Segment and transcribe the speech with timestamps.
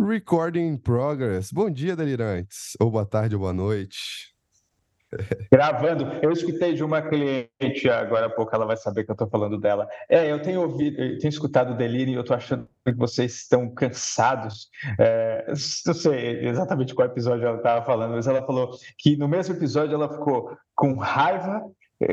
[0.00, 1.52] Recording in progress.
[1.52, 2.74] Bom dia, delirantes.
[2.80, 4.34] Ou boa tarde ou boa noite.
[5.52, 6.04] Gravando.
[6.22, 9.58] Eu escutei de uma cliente agora há pouco, ela vai saber que eu estou falando
[9.58, 9.86] dela.
[10.08, 13.42] É, eu tenho ouvido, eu tenho escutado o delírio e eu estou achando que vocês
[13.42, 14.70] estão cansados.
[14.98, 19.54] É, não sei exatamente qual episódio ela estava falando, mas ela falou que no mesmo
[19.54, 21.62] episódio ela ficou com raiva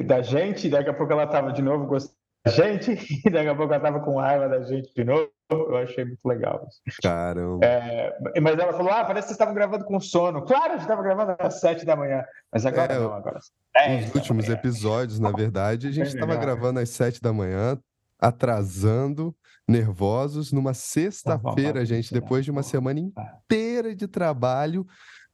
[0.05, 2.16] da gente, daqui a pouco ela estava de novo gostando
[2.47, 2.91] gente,
[3.25, 5.29] e daqui a pouco ela estava com raiva da gente de novo.
[5.49, 6.67] Eu achei muito legal.
[7.01, 7.65] Caramba.
[7.65, 10.41] É, mas ela falou: Ah, parece que vocês estavam gravando com sono.
[10.43, 12.23] Claro, a gente estava gravando às sete da manhã.
[12.51, 13.39] Mas agora é, não, agora.
[13.39, 17.79] Os últimos episódios, na verdade, a gente estava gravando às sete da manhã,
[18.19, 19.33] atrasando,
[19.67, 24.85] nervosos, numa sexta-feira, gente, depois de uma semana inteira de trabalho.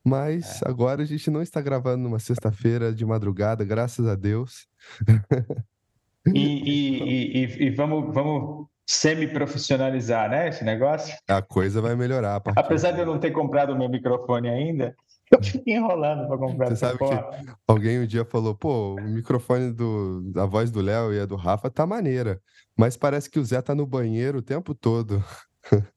[0.06, 0.70] Mas é.
[0.70, 4.68] agora a gente não está gravando numa sexta-feira de madrugada, graças a Deus.
[6.34, 11.14] E, e, e, e, vamos, vamos semi-profissionalizar, né, esse negócio.
[11.28, 12.42] A coisa vai melhorar.
[12.56, 14.96] Apesar de eu não ter comprado o meu microfone ainda,
[15.32, 16.70] eu fico enrolando para comprar.
[16.70, 17.24] Você sabe porra.
[17.24, 21.26] que alguém um dia falou, pô, o microfone do, da voz do Léo e a
[21.26, 22.40] do Rafa tá maneira,
[22.78, 25.24] mas parece que o Zé tá no banheiro o tempo todo.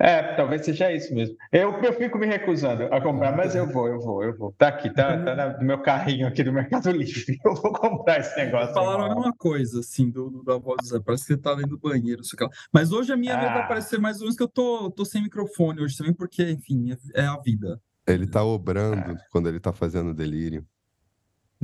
[0.00, 1.36] É, talvez seja isso mesmo.
[1.50, 4.52] Eu, eu fico me recusando a comprar, mas eu vou, eu vou, eu vou.
[4.52, 7.36] Tá aqui, tá, tá no meu carrinho aqui do Mercado Livre.
[7.44, 8.72] Eu vou comprar esse negócio.
[8.74, 11.70] Falaram a mesma coisa, assim, do, do, da voz do Parece que ele tá dentro
[11.70, 12.48] do banheiro, sei lá.
[12.72, 13.54] Mas hoje a minha ah.
[13.54, 16.92] vai parecer mais ou menos que eu tô, tô sem microfone hoje também, porque, enfim,
[16.92, 17.80] é, é a vida.
[18.06, 19.24] Ele tá obrando ah.
[19.32, 20.64] quando ele tá fazendo delírio.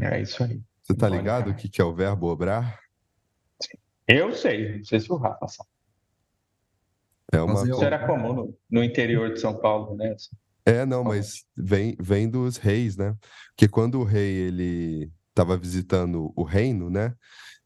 [0.00, 0.60] É isso aí.
[0.82, 2.80] Você tá ligado o que, que é o verbo obrar?
[4.08, 5.73] Eu sei, não sei se o Rafa sabe.
[7.34, 7.62] É uma...
[7.62, 10.14] Isso era comum no, no, interior de São Paulo, né?
[10.66, 13.14] É, não, mas vem, vem dos reis, né?
[13.50, 17.14] Porque quando o rei ele estava visitando o reino, né?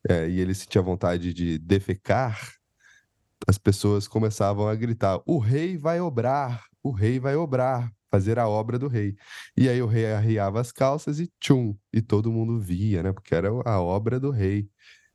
[0.09, 2.53] É, e ele sentia vontade de defecar,
[3.47, 8.49] as pessoas começavam a gritar: o rei vai obrar, o rei vai obrar, fazer a
[8.49, 9.15] obra do rei.
[9.57, 13.13] E aí o rei arriava as calças e tchum, e todo mundo via, né?
[13.13, 14.69] Porque era a obra do rei.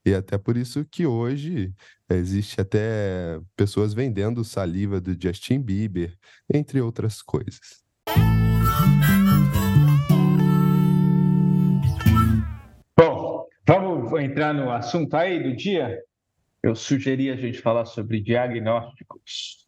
[0.06, 1.74] E até por isso que hoje
[2.09, 6.18] existe até pessoas vendendo saliva do Justin Bieber,
[6.53, 7.84] entre outras coisas.
[12.97, 16.03] Bom, vamos entrar no assunto aí do dia?
[16.62, 19.68] Eu sugeri a gente falar sobre diagnósticos.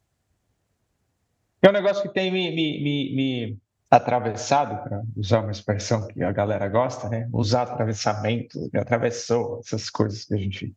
[1.62, 3.58] É um negócio que tem me, me, me, me
[3.90, 7.28] atravessado, para usar uma expressão que a galera gosta, né?
[7.32, 10.74] Usar atravessamento, atravessou, essas coisas que a gente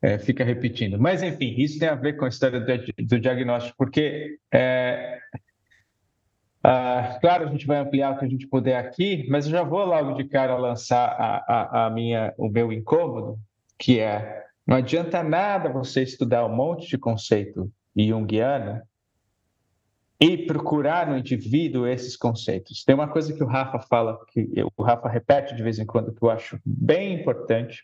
[0.00, 0.98] é, fica repetindo.
[0.98, 5.18] Mas, enfim, isso tem a ver com a história do, do diagnóstico, porque, é,
[6.64, 9.62] ah, claro, a gente vai ampliar o que a gente puder aqui, mas eu já
[9.62, 13.38] vou logo de cara lançar a, a, a minha, o meu incômodo,
[13.78, 18.80] que é, não adianta nada você estudar um monte de conceito junguiano
[20.22, 22.84] e procurar no indivíduo esses conceitos.
[22.84, 26.14] Tem uma coisa que o Rafa fala, que o Rafa repete de vez em quando,
[26.14, 27.82] que eu acho bem importante,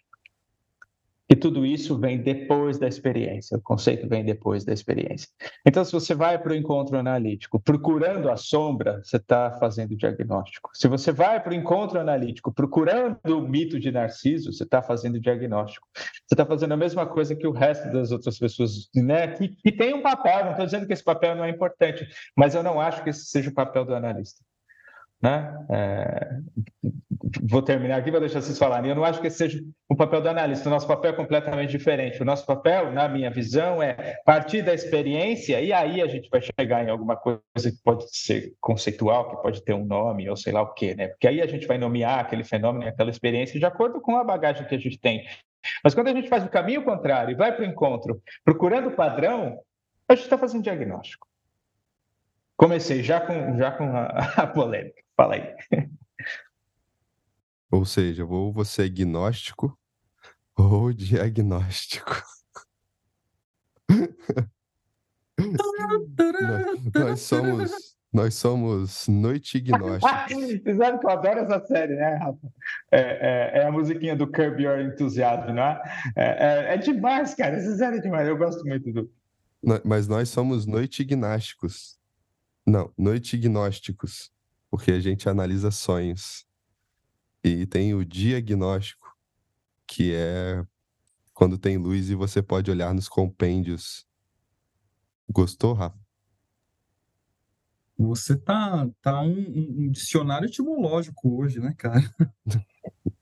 [1.30, 5.28] e tudo isso vem depois da experiência, o conceito vem depois da experiência.
[5.64, 10.70] Então, se você vai para o encontro analítico procurando a sombra, você está fazendo diagnóstico.
[10.72, 15.20] Se você vai para o encontro analítico procurando o mito de Narciso, você está fazendo
[15.20, 15.86] diagnóstico.
[15.94, 19.28] Você está fazendo a mesma coisa que o resto das outras pessoas, né?
[19.28, 22.54] que, que tem um papel, não estou dizendo que esse papel não é importante, mas
[22.54, 24.42] eu não acho que esse seja o papel do analista.
[25.20, 25.66] Né?
[25.68, 26.38] É,
[27.42, 28.90] vou terminar aqui, vou deixar vocês falarem.
[28.90, 30.68] Eu não acho que esse seja o papel do analista.
[30.68, 32.20] O nosso papel é completamente diferente.
[32.20, 36.40] O nosso papel, na minha visão, é partir da experiência e aí a gente vai
[36.40, 40.52] chegar em alguma coisa que pode ser conceitual, que pode ter um nome ou sei
[40.52, 41.08] lá o quê, né?
[41.08, 44.66] Porque aí a gente vai nomear aquele fenômeno, aquela experiência de acordo com a bagagem
[44.66, 45.24] que a gente tem.
[45.82, 48.96] Mas quando a gente faz o caminho contrário e vai para o encontro procurando o
[48.96, 49.58] padrão,
[50.08, 51.26] a gente está fazendo diagnóstico.
[52.56, 54.06] Comecei já com, já com a,
[54.42, 55.02] a polêmica.
[55.16, 55.88] Fala aí.
[57.70, 59.78] Ou seja, ou você é gnóstico
[60.56, 62.22] ou diagnóstico.
[65.38, 70.62] nós, nós somos nós somos noite gnósticos.
[70.64, 72.52] Você sabe que eu adoro essa série, né, Rafa?
[72.90, 75.82] É, é, é a musiquinha do Curb Your Enthusiasm, não é?
[76.16, 77.56] É, é, é demais, cara.
[77.56, 78.26] Essa série é demais.
[78.26, 79.10] Eu gosto muito do.
[79.84, 81.98] Mas nós somos noite gnásticos.
[82.66, 84.31] Não, noite gnósticos
[84.70, 86.46] porque a gente analisa sonhos.
[87.43, 89.17] E tem o diagnóstico,
[89.87, 90.64] que é
[91.32, 94.05] quando tem luz e você pode olhar nos compêndios.
[95.31, 95.99] Gostou, Rafa?
[97.96, 102.02] Você tá, tá um, um dicionário etimológico hoje, né, cara?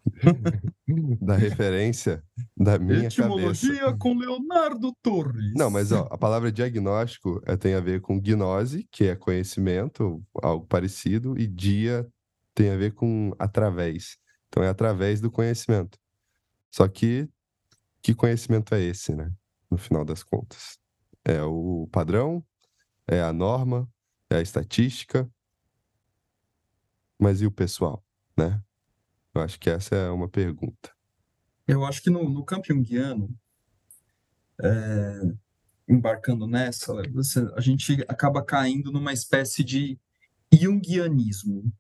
[1.21, 2.23] da referência
[2.57, 3.97] da minha Etimologia cabeça.
[3.99, 5.53] com Leonardo Torres.
[5.55, 10.23] Não, mas ó, a palavra diagnóstico é, tem a ver com gnose, que é conhecimento,
[10.43, 12.07] algo parecido, e dia
[12.57, 14.17] tem a ver com através.
[14.49, 15.99] Então é através do conhecimento.
[16.71, 17.29] Só que
[18.03, 19.33] que conhecimento é esse, né?
[19.71, 20.79] No final das contas.
[21.25, 22.45] É o padrão?
[23.07, 23.89] É a norma?
[24.31, 25.31] É a estatística?
[27.19, 28.03] Mas e o pessoal,
[28.37, 28.63] né?
[29.35, 30.95] Eu acho que essa é uma pergunta.
[31.67, 33.29] Eu acho que no, no campo junguiano,
[34.63, 35.21] é,
[35.89, 36.95] embarcando nessa,
[37.55, 39.99] a gente acaba caindo numa espécie de
[40.53, 41.71] junguianismo.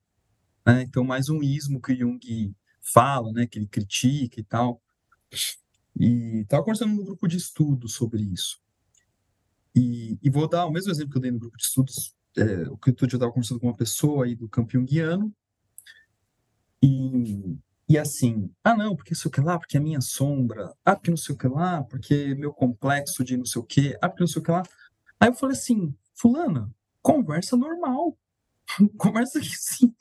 [0.66, 0.82] Né?
[0.82, 3.46] Então, mais um ismo que Jung fala, né?
[3.46, 4.82] que ele critica e tal.
[5.98, 8.60] E estava conversando no grupo de estudos sobre isso.
[9.74, 12.14] E, e, vou dar o mesmo exemplo que eu dei no grupo de estudos.
[12.36, 15.34] É, o que eu estava conversando com uma pessoa aí do campo junguiano,
[16.82, 17.58] e,
[17.88, 21.10] e assim, ah, não, porque sei o que lá, porque é minha sombra, ah, porque
[21.10, 24.22] não sei o que lá, porque meu complexo de não sei o que, ah, porque
[24.22, 24.62] não sei o que lá.
[25.18, 26.70] Aí eu falei assim, fulana,
[27.00, 28.18] conversa normal.
[28.98, 29.94] conversa que sim.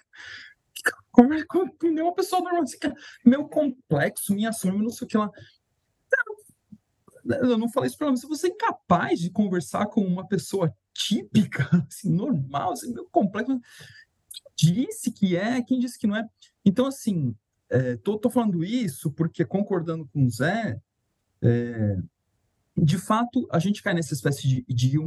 [1.15, 1.69] Conversa com
[2.01, 2.63] uma pessoa normal.
[2.63, 2.77] Assim,
[3.25, 5.31] meu complexo, minha sombra, não sei o que lá.
[7.23, 10.75] Eu não falei isso para ela, se você é incapaz de conversar com uma pessoa
[10.93, 13.59] típica, assim, normal, assim, meu complexo
[14.55, 16.27] disse que é, quem disse que não é.
[16.63, 17.33] Então, assim,
[17.69, 20.79] é, tô, tô falando isso porque, concordando com o Zé,
[21.41, 21.97] é,
[22.77, 24.97] de fato, a gente cai nessa espécie de, de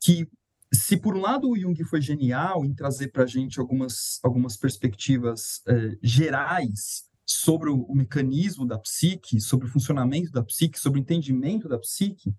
[0.00, 0.28] que,
[0.72, 4.56] se por um lado o Jung foi genial em trazer para a gente algumas, algumas
[4.56, 11.00] perspectivas é, gerais sobre o, o, mecanismo da psique, sobre o funcionamento da psique, sobre
[11.00, 12.32] o entendimento da psique,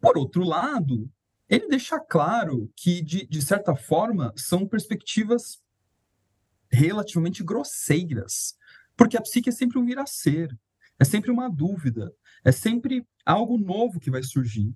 [0.00, 1.10] por outro lado,
[1.48, 5.60] ele deixa claro que, de, de certa forma, são perspectivas
[6.70, 8.54] relativamente grosseiras,
[8.96, 10.56] porque a psique é sempre um vir a ser,
[10.98, 12.12] é sempre uma dúvida,
[12.44, 14.74] é sempre algo novo que vai surgir.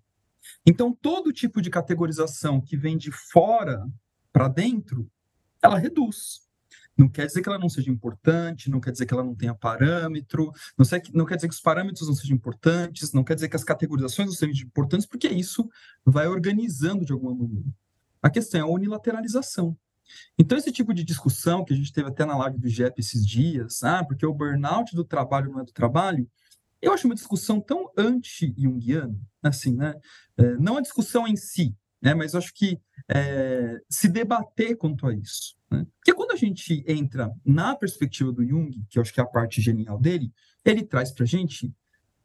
[0.67, 3.87] Então, todo tipo de categorização que vem de fora
[4.33, 5.11] para dentro,
[5.63, 6.41] ela reduz.
[6.97, 9.55] Não quer dizer que ela não seja importante, não quer dizer que ela não tenha
[9.55, 13.49] parâmetro, não, sei, não quer dizer que os parâmetros não sejam importantes, não quer dizer
[13.49, 15.69] que as categorizações não sejam importantes, porque isso
[16.05, 17.69] vai organizando de alguma maneira.
[18.21, 19.77] A questão é a unilateralização.
[20.39, 23.27] Então, esse tipo de discussão que a gente teve até na live do GEP esses
[23.27, 26.29] dias, ah, porque o burnout do trabalho não é do trabalho,
[26.83, 29.95] eu acho uma discussão tão anti-junguiana, assim, né?
[30.37, 32.13] É, não a discussão em si, né?
[32.13, 35.55] Mas acho que é, se debater quanto a isso.
[35.71, 35.87] Né?
[35.97, 39.27] Porque quando a gente entra na perspectiva do Jung, que eu acho que é a
[39.27, 40.33] parte genial dele,
[40.65, 41.73] ele traz para a gente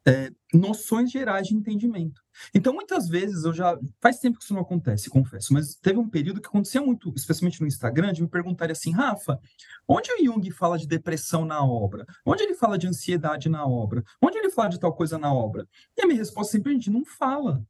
[0.06, 2.22] é, noções gerais de entendimento.
[2.54, 3.78] Então, muitas vezes, eu já.
[4.00, 7.60] Faz tempo que isso não acontece, confesso, mas teve um período que acontecia muito, especialmente
[7.60, 9.38] no Instagram, de me perguntarem assim, Rafa,
[9.86, 12.06] onde o Jung fala de depressão na obra?
[12.24, 14.02] Onde ele fala de ansiedade na obra?
[14.22, 15.66] Onde ele fala de tal coisa na obra?
[15.96, 17.62] E a minha resposta sempre, a gente não fala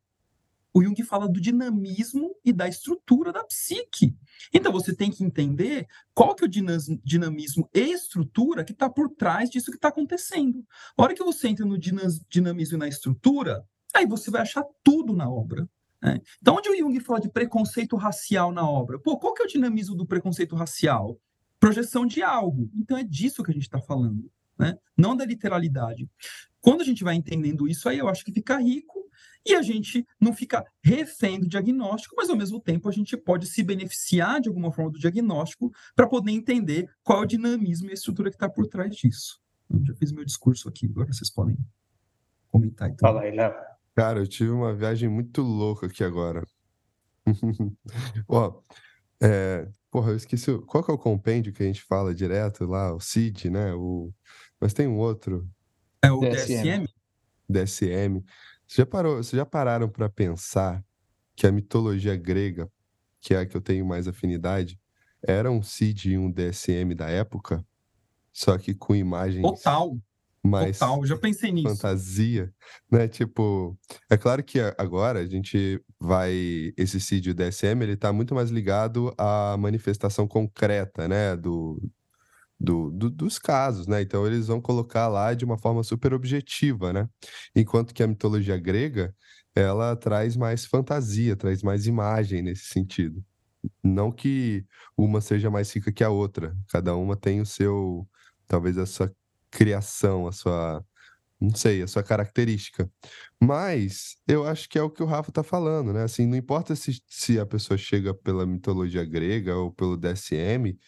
[0.78, 4.16] o Jung fala do dinamismo e da estrutura da psique.
[4.54, 9.10] Então você tem que entender qual que é o dinamismo e estrutura que está por
[9.10, 10.64] trás disso que está acontecendo.
[10.96, 15.14] A hora que você entra no dinamismo e na estrutura, aí você vai achar tudo
[15.14, 15.68] na obra.
[16.00, 16.20] Né?
[16.40, 19.00] Então, onde o Jung fala de preconceito racial na obra?
[19.00, 21.18] Pô, qual que é o dinamismo do preconceito racial?
[21.58, 22.70] Projeção de algo.
[22.76, 24.30] Então é disso que a gente está falando.
[24.56, 24.78] Né?
[24.96, 26.08] Não da literalidade.
[26.60, 28.97] Quando a gente vai entendendo isso, aí eu acho que fica rico
[29.48, 33.46] e a gente não fica refém do diagnóstico, mas ao mesmo tempo a gente pode
[33.46, 37.92] se beneficiar de alguma forma do diagnóstico para poder entender qual é o dinamismo e
[37.92, 39.40] a estrutura que está por trás disso.
[39.70, 41.56] Eu já fiz meu discurso aqui, agora vocês podem
[42.48, 42.88] comentar.
[42.88, 43.08] Então.
[43.08, 43.54] Fala aí, Léo.
[43.94, 46.46] Cara, eu tive uma viagem muito louca aqui agora.
[48.28, 48.60] Ó,
[49.20, 50.56] é, porra, eu esqueci.
[50.66, 52.94] Qual que é o compêndio que a gente fala direto lá?
[52.94, 53.74] O CID, né?
[53.74, 54.12] O,
[54.60, 55.48] mas tem um outro.
[56.02, 56.86] É o DSM?
[57.48, 58.22] DSM.
[58.68, 60.84] Você já, parou, vocês já pararam para pensar
[61.34, 62.70] que a mitologia grega,
[63.18, 64.78] que é a que eu tenho mais afinidade,
[65.26, 67.64] era um CID e um DSM da época,
[68.30, 69.96] só que com imagens Total.
[70.44, 71.70] mais Total, já pensei nisso.
[71.70, 72.52] fantasia,
[72.92, 73.08] né?
[73.08, 73.76] Tipo,
[74.10, 78.34] é claro que agora a gente vai esse CID e o DSM, ele tá muito
[78.34, 81.80] mais ligado à manifestação concreta, né, do
[82.58, 84.02] do, do, dos casos, né?
[84.02, 87.08] Então eles vão colocar lá de uma forma super objetiva, né?
[87.54, 89.14] Enquanto que a mitologia grega,
[89.54, 93.24] ela traz mais fantasia, traz mais imagem nesse sentido.
[93.82, 94.64] Não que
[94.96, 98.08] uma seja mais rica que a outra, cada uma tem o seu,
[98.46, 99.12] talvez a sua
[99.50, 100.84] criação, a sua,
[101.40, 102.90] não sei, a sua característica.
[103.40, 106.04] Mas eu acho que é o que o Rafa tá falando, né?
[106.04, 110.78] Assim, não importa se, se a pessoa chega pela mitologia grega ou pelo DSM,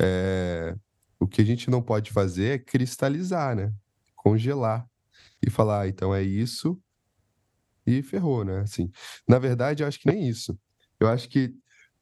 [0.00, 0.76] é,
[1.22, 3.72] O que a gente não pode fazer é cristalizar, né?
[4.16, 4.88] Congelar
[5.40, 6.80] e falar, ah, então é isso
[7.86, 8.60] e ferrou, né?
[8.60, 8.90] Assim,
[9.28, 10.58] na verdade, eu acho que nem isso.
[10.98, 11.54] Eu acho que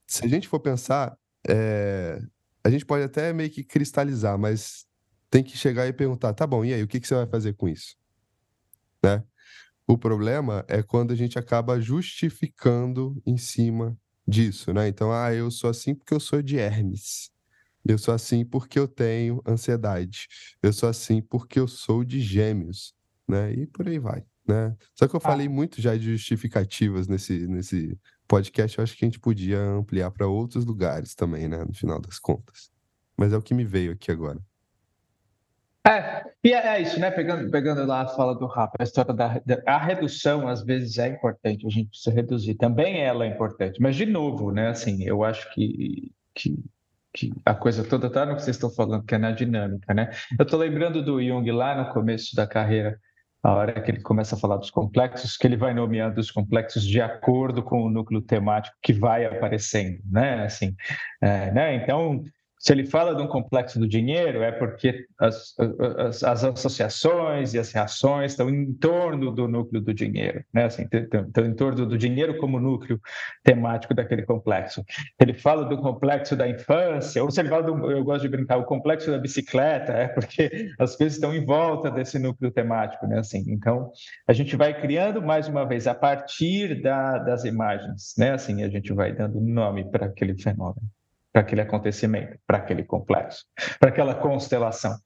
[0.07, 2.19] se a gente for pensar, é...
[2.65, 4.87] a gente pode até meio que cristalizar, mas
[5.31, 7.55] tem que chegar e perguntar, tá bom, e aí, o que, que você vai fazer
[7.55, 7.97] com isso?
[9.03, 9.23] Né?
[9.87, 13.97] O problema é quando a gente acaba justificando em cima
[14.27, 14.89] disso, né?
[14.89, 17.31] Então, ah, eu sou assim porque eu sou de Hermes.
[17.87, 20.29] Eu sou assim porque eu tenho ansiedade.
[20.63, 22.95] Eu sou assim porque eu sou de Gêmeos,
[23.27, 23.53] né?
[23.53, 24.77] E por aí vai, né?
[24.95, 25.51] Só que eu falei ah.
[25.51, 28.79] muito já de justificativas nesse, nesse podcast.
[28.79, 31.65] Eu acho que a gente podia ampliar para outros lugares também, né?
[31.65, 32.71] No final das contas.
[33.17, 34.41] Mas é o que me veio aqui agora.
[35.87, 37.11] É, e é, é, isso, né?
[37.11, 40.99] Pegando, pegando lá a fala do Rafa, a história da, da, a redução às vezes
[40.99, 42.55] é importante, a gente precisa reduzir.
[42.55, 44.69] Também ela é importante, mas de novo, né?
[44.69, 46.63] Assim, eu acho que, que,
[47.13, 50.11] que a coisa toda está no que vocês estão falando, que é na dinâmica, né?
[50.39, 52.99] Eu estou lembrando do Jung lá no começo da carreira,
[53.43, 56.85] a hora que ele começa a falar dos complexos, que ele vai nomeando os complexos
[56.85, 60.45] de acordo com o núcleo temático que vai aparecendo, né?
[60.45, 60.75] Assim,
[61.23, 61.75] é, né?
[61.77, 62.23] Então
[62.61, 65.55] se ele fala de um complexo do dinheiro, é porque as,
[65.99, 70.65] as, as, associações e as reações estão em torno do núcleo do dinheiro, né?
[70.65, 73.01] Assim, estão em torno do dinheiro como núcleo
[73.43, 74.85] temático daquele complexo.
[75.19, 78.59] Ele fala do complexo da infância, ou se ele fala, do, eu gosto de brincar,
[78.59, 83.21] o complexo da bicicleta, é porque as coisas estão em volta desse núcleo temático, né?
[83.21, 83.91] Assim, então,
[84.29, 88.33] a gente vai criando, mais uma vez, a partir da, das imagens, né?
[88.33, 90.87] Assim, a gente vai dando nome para aquele fenômeno
[91.33, 93.45] para aquele acontecimento, para aquele complexo,
[93.79, 94.97] para aquela constelação.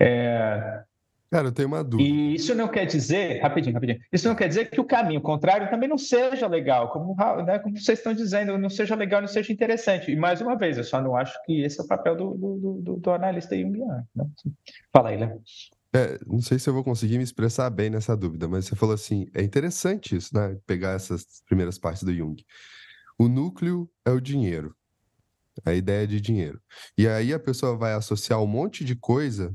[0.00, 0.82] É...
[1.30, 2.10] Cara, eu tenho uma dúvida.
[2.10, 5.70] E isso não quer dizer, rapidinho, rapidinho, isso não quer dizer que o caminho contrário
[5.70, 9.50] também não seja legal, como, né, como vocês estão dizendo, não seja legal, não seja
[9.50, 10.10] interessante.
[10.10, 12.80] E mais uma vez, eu só não acho que esse é o papel do, do,
[12.82, 14.06] do, do analista junguiano.
[14.14, 14.26] Né?
[14.92, 15.40] Fala aí, Léo.
[15.94, 18.94] É, não sei se eu vou conseguir me expressar bem nessa dúvida, mas você falou
[18.94, 20.58] assim, é interessante isso, né?
[20.66, 22.42] Pegar essas primeiras partes do Jung.
[23.18, 24.74] O núcleo é o dinheiro
[25.64, 26.60] a ideia de dinheiro.
[26.96, 29.54] E aí a pessoa vai associar um monte de coisa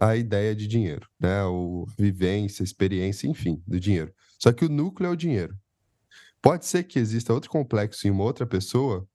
[0.00, 1.44] à ideia de dinheiro, né?
[1.44, 4.12] O vivência, experiência, enfim, do dinheiro.
[4.38, 5.56] Só que o núcleo é o dinheiro.
[6.40, 9.06] Pode ser que exista outro complexo em uma outra pessoa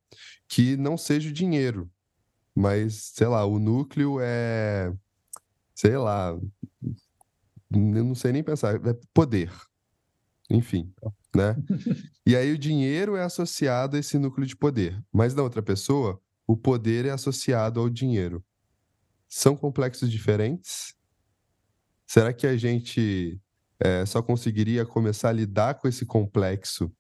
[0.47, 1.89] que não seja o dinheiro,
[2.55, 4.93] mas sei lá, o núcleo é
[5.75, 6.35] sei lá,
[7.71, 9.51] eu não sei nem pensar, é poder.
[10.49, 10.91] Enfim,
[11.37, 11.55] né?
[12.25, 16.19] E aí o dinheiro é associado a esse núcleo de poder, mas na outra pessoa,
[16.45, 18.43] o poder é associado ao dinheiro.
[19.29, 20.95] São complexos diferentes?
[22.05, 23.39] Será que a gente
[23.79, 26.91] é, só conseguiria começar a lidar com esse complexo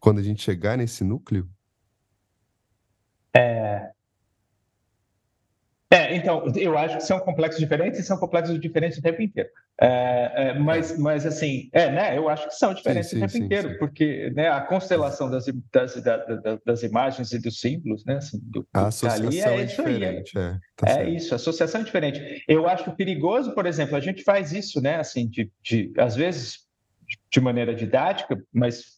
[0.00, 1.48] quando a gente chegar nesse núcleo?
[3.36, 3.92] É,
[5.88, 9.48] é, então, eu acho que são complexos diferentes e são complexos diferentes o tempo inteiro.
[9.80, 12.18] É, é, mas, mas, assim, é, né?
[12.18, 15.30] Eu acho que são diferentes sim, sim, o tempo sim, inteiro, porque né, a constelação
[15.30, 18.16] das, das, das, das, imagens e dos símbolos, né?
[18.16, 20.36] Assim, do, a associação ali, é, é diferente.
[20.36, 22.42] Aí, é, tá é isso, a associação é diferente.
[22.48, 24.96] Eu acho perigoso, por exemplo, a gente faz isso, né?
[24.96, 26.66] Assim, de, de às vezes
[27.30, 28.95] de maneira didática, mas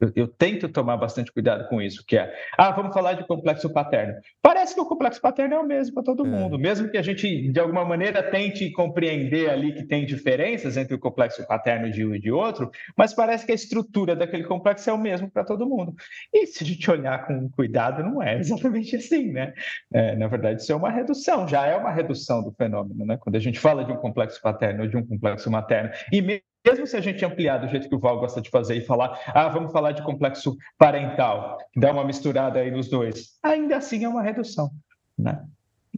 [0.00, 3.72] eu, eu, tento tomar bastante cuidado com isso, que é, ah, vamos falar de complexo
[3.72, 4.14] paterno.
[4.42, 6.28] Parece que o complexo paterno é o mesmo para todo é.
[6.28, 10.94] mundo, mesmo que a gente, de alguma maneira, tente compreender ali que tem diferenças entre
[10.94, 14.88] o complexo paterno de um e de outro, mas parece que a estrutura daquele complexo
[14.88, 15.94] é o mesmo para todo mundo.
[16.32, 19.52] E se a gente olhar com cuidado, não é exatamente assim, né?
[19.92, 23.16] É, na verdade, isso é uma redução, já é uma redução do fenômeno, né?
[23.16, 26.53] Quando a gente fala de um complexo paterno ou de um complexo materno, e mesmo
[26.86, 29.48] se a gente ampliar do jeito que o Val gosta de fazer e falar, ah,
[29.48, 34.22] vamos falar de complexo parental, dá uma misturada aí nos dois, ainda assim é uma
[34.22, 34.70] redução,
[35.16, 35.44] né?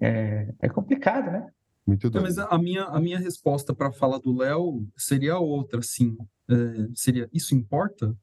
[0.01, 1.49] É, é complicado, né?
[1.87, 2.21] Muito bem.
[2.21, 6.17] Mas a minha, a minha resposta para a fala do Léo seria outra, assim,
[6.51, 6.55] é,
[6.95, 8.15] seria, isso importa?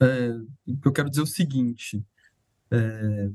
[0.00, 0.28] É,
[0.84, 2.04] eu quero dizer o seguinte,
[2.70, 3.30] é,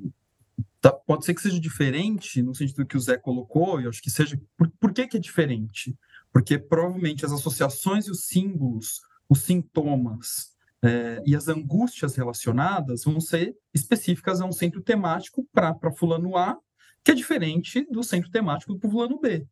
[0.79, 4.12] tá, pode ser que seja diferente, no sentido que o Zé colocou, eu acho que
[4.12, 5.98] seja, por, por que que é diferente?
[6.33, 13.21] Porque provavelmente as associações e os símbolos, os sintomas é, e as angústias relacionadas vão
[13.21, 16.57] ser específicas a um centro temático para fulano A,
[17.03, 19.47] que é diferente do centro temático do fulano B.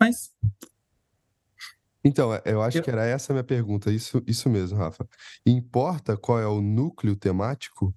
[0.00, 0.34] Mas
[2.02, 2.82] então, eu acho eu...
[2.82, 5.06] que era essa a minha pergunta, isso, isso mesmo, Rafa.
[5.44, 7.94] Importa qual é o núcleo temático?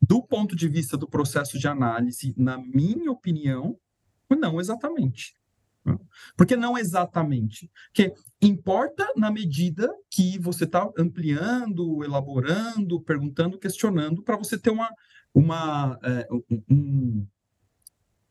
[0.00, 3.78] Do ponto de vista do processo de análise, na minha opinião,
[4.30, 5.34] não exatamente.
[6.36, 7.70] Porque não exatamente.
[7.86, 14.90] Porque importa na medida que você está ampliando, elaborando, perguntando, questionando, para você ter uma,
[15.34, 16.28] uma, é,
[16.70, 17.26] um,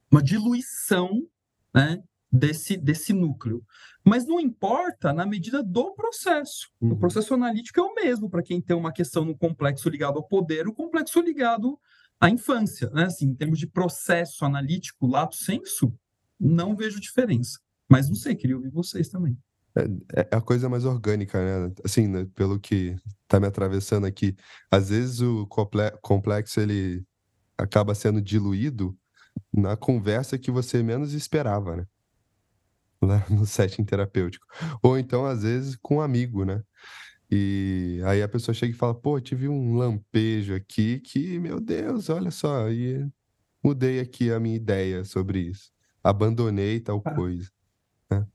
[0.09, 1.27] uma diluição
[1.73, 3.63] né, desse, desse núcleo.
[4.03, 6.69] Mas não importa na medida do processo.
[6.81, 6.93] Uhum.
[6.93, 10.27] O processo analítico é o mesmo para quem tem uma questão no complexo ligado ao
[10.27, 11.79] poder, o complexo ligado
[12.19, 12.89] à infância.
[12.89, 13.05] Né?
[13.05, 15.93] Assim, em termos de processo analítico, lato senso,
[16.43, 17.59] não vejo diferença.
[17.89, 19.37] Mas não sei, queria ouvir vocês também.
[19.75, 21.73] É, é a coisa mais orgânica, né?
[21.83, 22.27] Assim, né?
[22.35, 24.35] pelo que está me atravessando aqui.
[24.69, 25.47] Às vezes o
[26.01, 27.03] complexo ele
[27.57, 28.97] acaba sendo diluído
[29.51, 31.87] na conversa que você menos esperava, né?
[33.01, 34.45] Lá no setting terapêutico.
[34.81, 36.61] Ou então, às vezes, com um amigo, né?
[37.31, 42.09] E aí a pessoa chega e fala, pô, tive um lampejo aqui que, meu Deus,
[42.09, 43.07] olha só, e
[43.63, 45.72] mudei aqui a minha ideia sobre isso.
[46.03, 47.15] Abandonei tal ah.
[47.15, 47.49] coisa.
[48.09, 48.27] Né?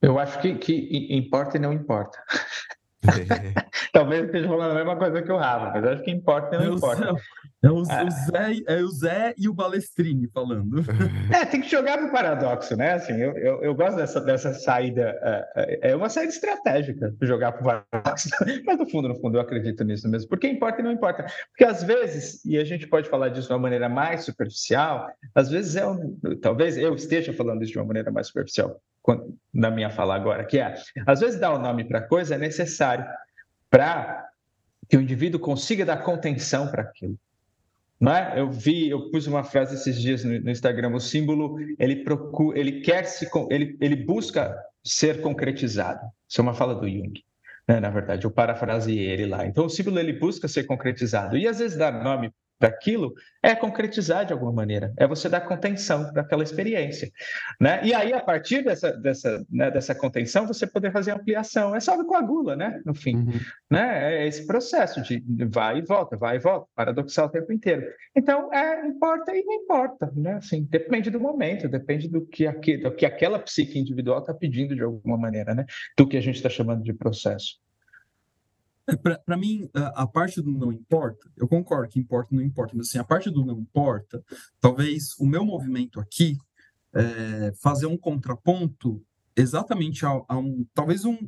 [0.00, 2.22] Eu acho que, que importa e não importa.
[3.04, 3.66] É.
[3.92, 6.72] Talvez esteja falando a mesma coisa que o Rafa, mas acho que importa e não
[6.72, 7.14] é importa.
[7.62, 8.04] É o, ah.
[8.04, 10.84] o, Zé, é o Zé e o Balestrini falando.
[11.32, 12.92] É, tem que jogar pro paradoxo, né?
[12.94, 15.18] Assim, eu, eu, eu gosto dessa, dessa saída.
[15.56, 18.28] É, é uma saída estratégica jogar pro paradoxo.
[18.64, 20.28] Mas no fundo, no fundo, eu acredito nisso mesmo.
[20.28, 21.26] Porque importa e não importa.
[21.50, 25.50] Porque às vezes, e a gente pode falar disso de uma maneira mais superficial, às
[25.50, 28.80] vezes é um, talvez eu esteja falando isso de uma maneira mais superficial
[29.52, 30.74] na minha fala agora, que é,
[31.06, 33.04] às vezes dar o um nome para coisa é necessário
[33.70, 34.26] para
[34.88, 37.18] que o indivíduo consiga dar contenção para aquilo.
[37.98, 38.38] Não é?
[38.38, 42.58] Eu vi, eu pus uma frase esses dias no, no Instagram, o símbolo, ele procura,
[42.58, 46.06] ele quer se, ele, ele busca ser concretizado.
[46.28, 47.24] Isso é uma fala do Jung.
[47.66, 47.80] Né?
[47.80, 49.46] Na verdade, eu parafraseei ele lá.
[49.46, 51.36] Então, o símbolo ele busca ser concretizado.
[51.36, 56.12] E às vezes dar nome daquilo é concretizar de alguma maneira, é você dar contenção
[56.12, 57.10] para aquela experiência,
[57.60, 57.80] né?
[57.84, 62.04] E aí a partir dessa dessa né, dessa contenção você poder fazer ampliação, é salve
[62.04, 62.80] coagula, né?
[62.84, 63.40] No fim, uhum.
[63.70, 64.16] né?
[64.16, 67.86] É esse processo de vai e volta, vai e volta, paradoxal o tempo inteiro.
[68.16, 70.34] Então é importa e não importa, né?
[70.34, 74.74] Assim depende do momento, depende do que aqui, do que aquela psique individual está pedindo
[74.74, 75.64] de alguma maneira, né?
[75.96, 77.65] Do que a gente está chamando de processo.
[79.24, 82.98] Para mim, a, parte do não importa, eu concordo que importa não importa, mas assim,
[82.98, 84.24] a parte do não importa,
[84.60, 86.38] talvez o meu movimento aqui
[86.94, 89.04] é fazer um contraponto
[89.36, 91.18] exatamente a, a um, talvez um,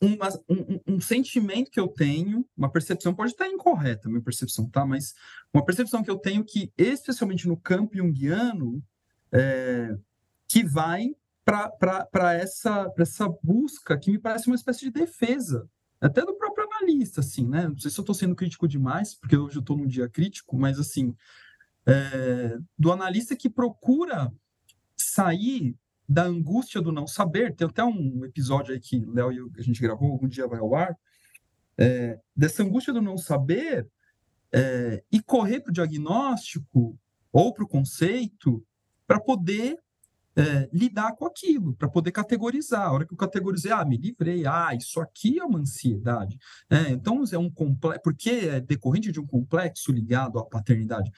[0.00, 0.16] um,
[0.48, 4.86] um, um, sentimento que eu tenho, uma percepção, pode estar incorreta minha percepção, tá?
[4.86, 5.14] Mas
[5.52, 8.82] uma percepção que eu tenho que, especialmente no campo junguiano,
[9.30, 9.96] é,
[10.48, 15.68] que vai para essa, essa busca que me parece uma espécie de defesa
[16.00, 16.51] até do próprio
[16.82, 17.68] analista, assim, né?
[17.68, 20.58] Não sei se eu estou sendo crítico demais, porque hoje eu estou num dia crítico,
[20.58, 21.14] mas assim,
[21.86, 24.32] é, do analista que procura
[24.96, 25.76] sair
[26.08, 27.54] da angústia do não saber.
[27.54, 30.74] Tem até um episódio aí que Léo e a gente gravou, algum dia vai ao
[30.74, 30.96] ar,
[31.78, 33.88] é, dessa angústia do não saber
[34.52, 36.98] é, e correr para o diagnóstico
[37.32, 38.64] ou para o conceito
[39.06, 39.78] para poder
[40.36, 42.82] é, lidar com aquilo, para poder categorizar.
[42.82, 46.38] A hora que eu categorizei, ah, me livrei, ah, isso aqui é uma ansiedade.
[46.70, 51.10] É, então, é um complexo, porque é decorrente de um complexo ligado à paternidade.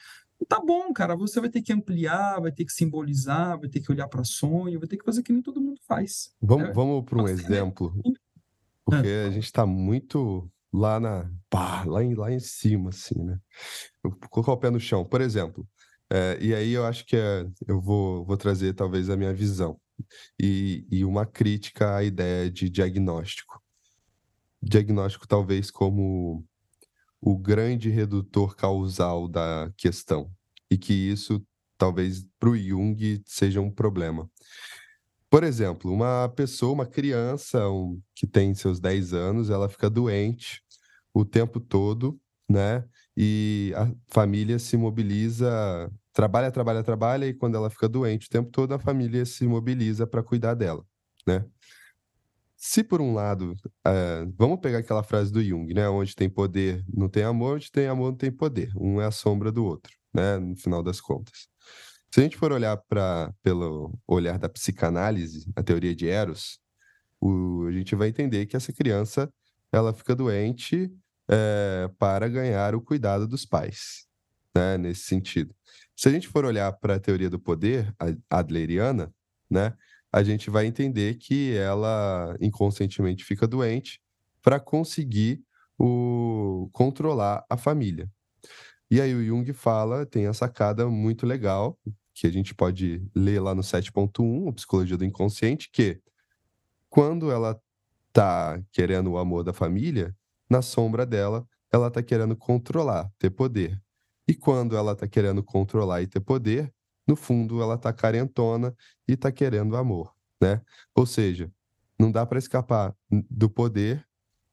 [0.47, 3.91] Tá bom, cara, você vai ter que ampliar, vai ter que simbolizar, vai ter que
[3.91, 6.33] olhar para sonho, vai ter que fazer que nem todo mundo faz.
[6.41, 7.97] Vamos, é, vamos para um exemplo,
[8.83, 13.39] porque a gente está muito lá na pá, lá, em, lá em cima, assim, né?
[14.03, 15.05] Vou colocar o pé no chão.
[15.05, 15.65] Por exemplo,
[16.15, 19.77] é, e aí eu acho que é, eu vou, vou trazer talvez a minha visão
[20.39, 23.61] e, e uma crítica à ideia de diagnóstico.
[24.63, 26.45] Diagnóstico talvez como
[27.19, 30.31] o grande redutor causal da questão
[30.71, 31.45] e que isso
[31.77, 34.29] talvez para o Jung seja um problema.
[35.29, 40.63] Por exemplo, uma pessoa, uma criança um, que tem seus 10 anos, ela fica doente
[41.13, 42.17] o tempo todo,
[42.49, 42.85] né?
[43.17, 48.49] e a família se mobiliza, trabalha, trabalha, trabalha, e quando ela fica doente o tempo
[48.49, 50.83] todo, a família se mobiliza para cuidar dela,
[51.27, 51.45] né?
[52.55, 53.51] Se por um lado,
[53.85, 55.89] uh, vamos pegar aquela frase do Jung, né?
[55.89, 58.71] Onde tem poder, não tem amor, onde tem amor, não tem poder.
[58.77, 60.39] Um é a sombra do outro, né?
[60.39, 61.49] No final das contas.
[62.09, 66.59] Se a gente for olhar para pelo olhar da psicanálise, a teoria de Eros,
[67.19, 69.29] o, a gente vai entender que essa criança
[69.69, 70.89] ela fica doente
[71.29, 74.07] é, para ganhar o cuidado dos pais,
[74.55, 75.53] né, nesse sentido.
[75.95, 77.93] Se a gente for olhar para a teoria do poder
[78.29, 79.13] adleriana,
[79.49, 79.73] né,
[80.11, 83.99] a gente vai entender que ela inconscientemente fica doente
[84.41, 85.41] para conseguir
[85.77, 88.09] o, controlar a família.
[88.89, 91.77] E aí o Jung fala, tem a sacada muito legal,
[92.13, 95.99] que a gente pode ler lá no 7.1, a Psicologia do Inconsciente, que
[96.89, 97.59] quando ela
[98.07, 100.15] está querendo o amor da família,
[100.49, 103.81] na sombra dela, ela está querendo controlar, ter poder.
[104.27, 106.73] E quando ela está querendo controlar e ter poder,
[107.07, 108.75] no fundo ela está carentona
[109.07, 110.61] e está querendo amor, né?
[110.95, 111.51] Ou seja,
[111.99, 112.95] não dá para escapar
[113.29, 114.05] do poder,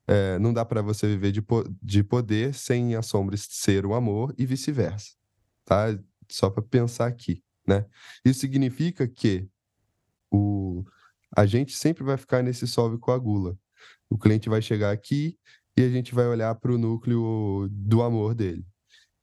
[0.07, 1.43] é, não dá para você viver de,
[1.83, 5.13] de poder sem a sombra ser o amor e vice-versa,
[5.65, 5.87] tá?
[6.31, 7.87] Só para pensar aqui, né?
[8.25, 9.49] Isso significa que
[10.31, 10.85] o,
[11.35, 13.57] a gente sempre vai ficar nesse solve coagula.
[14.09, 15.39] O cliente vai chegar aqui
[15.77, 18.67] e a gente vai olhar para o núcleo do amor dele.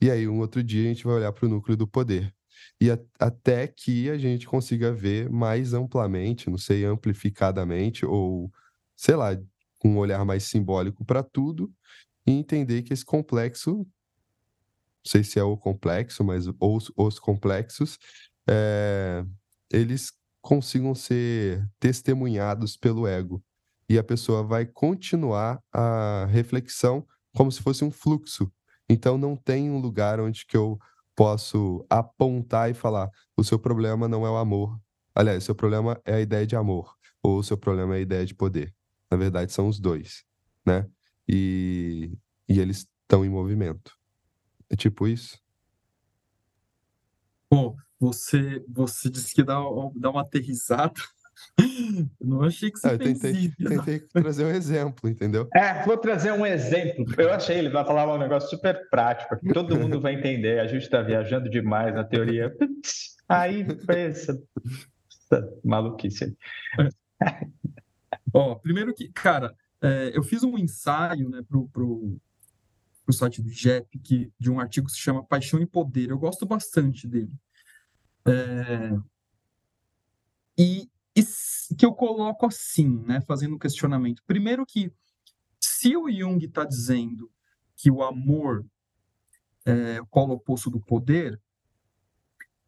[0.01, 2.33] E aí, um outro dia, a gente vai olhar para o núcleo do poder.
[2.79, 8.51] E a, até que a gente consiga ver mais amplamente, não sei, amplificadamente, ou
[8.95, 9.37] sei lá,
[9.77, 11.71] com um olhar mais simbólico para tudo,
[12.25, 13.85] e entender que esse complexo, não
[15.05, 17.97] sei se é o complexo, mas os, os complexos,
[18.47, 19.25] é,
[19.71, 23.43] eles consigam ser testemunhados pelo ego.
[23.87, 28.51] E a pessoa vai continuar a reflexão como se fosse um fluxo.
[28.89, 30.79] Então não tem um lugar onde que eu
[31.15, 34.79] posso apontar e falar: o seu problema não é o amor.
[35.13, 38.01] Aliás, o seu problema é a ideia de amor, ou o seu problema é a
[38.01, 38.73] ideia de poder.
[39.11, 40.23] Na verdade, são os dois,
[40.65, 40.87] né?
[41.27, 42.11] E,
[42.47, 43.97] e eles estão em movimento.
[44.69, 45.37] É tipo isso.
[47.51, 49.55] Bom, você, você disse que dá,
[49.95, 51.01] dá uma aterrizada.
[52.19, 53.55] Eu não achei que você ah, eu tentei, isso.
[53.57, 55.47] tentei trazer um exemplo, entendeu?
[55.53, 57.05] É, vou trazer um exemplo.
[57.17, 60.59] Eu achei, ele vai falar um negócio super prático, que todo mundo vai entender.
[60.59, 62.55] A gente está viajando demais na teoria.
[63.27, 64.39] Aí, pensa.
[65.63, 66.35] Maluquice.
[68.33, 72.17] Ó, primeiro que, cara, é, eu fiz um ensaio né, pro, pro,
[73.05, 76.09] pro site do JEP que, de um artigo que se chama Paixão e Poder.
[76.09, 77.31] Eu gosto bastante dele.
[78.27, 78.97] É...
[80.57, 80.89] E,
[81.77, 84.23] que eu coloco assim, né, fazendo um questionamento.
[84.25, 84.91] Primeiro que,
[85.59, 87.29] se o Jung está dizendo
[87.75, 88.65] que o amor
[89.65, 91.39] é o polo oposto do poder,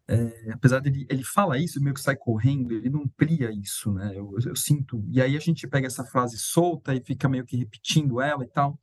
[0.08, 4.12] é, apesar dele ele fala isso, meio que sai correndo, ele não amplia isso, né?
[4.14, 5.04] Eu, eu, sinto.
[5.10, 8.48] E aí a gente pega essa frase solta e fica meio que repetindo ela e
[8.48, 8.78] tal.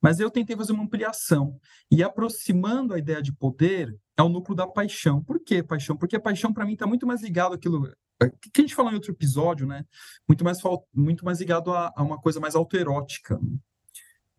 [0.00, 1.58] Mas eu tentei fazer uma ampliação
[1.90, 5.22] e aproximando a ideia de poder é o núcleo da paixão.
[5.22, 5.96] Por que paixão?
[5.96, 7.86] Porque a paixão para mim está muito mais ligado àquilo
[8.20, 9.86] é, que a gente falou em outro episódio, né?
[10.26, 10.58] Muito mais
[10.92, 13.38] muito mais ligado a, a uma coisa mais autoerótica.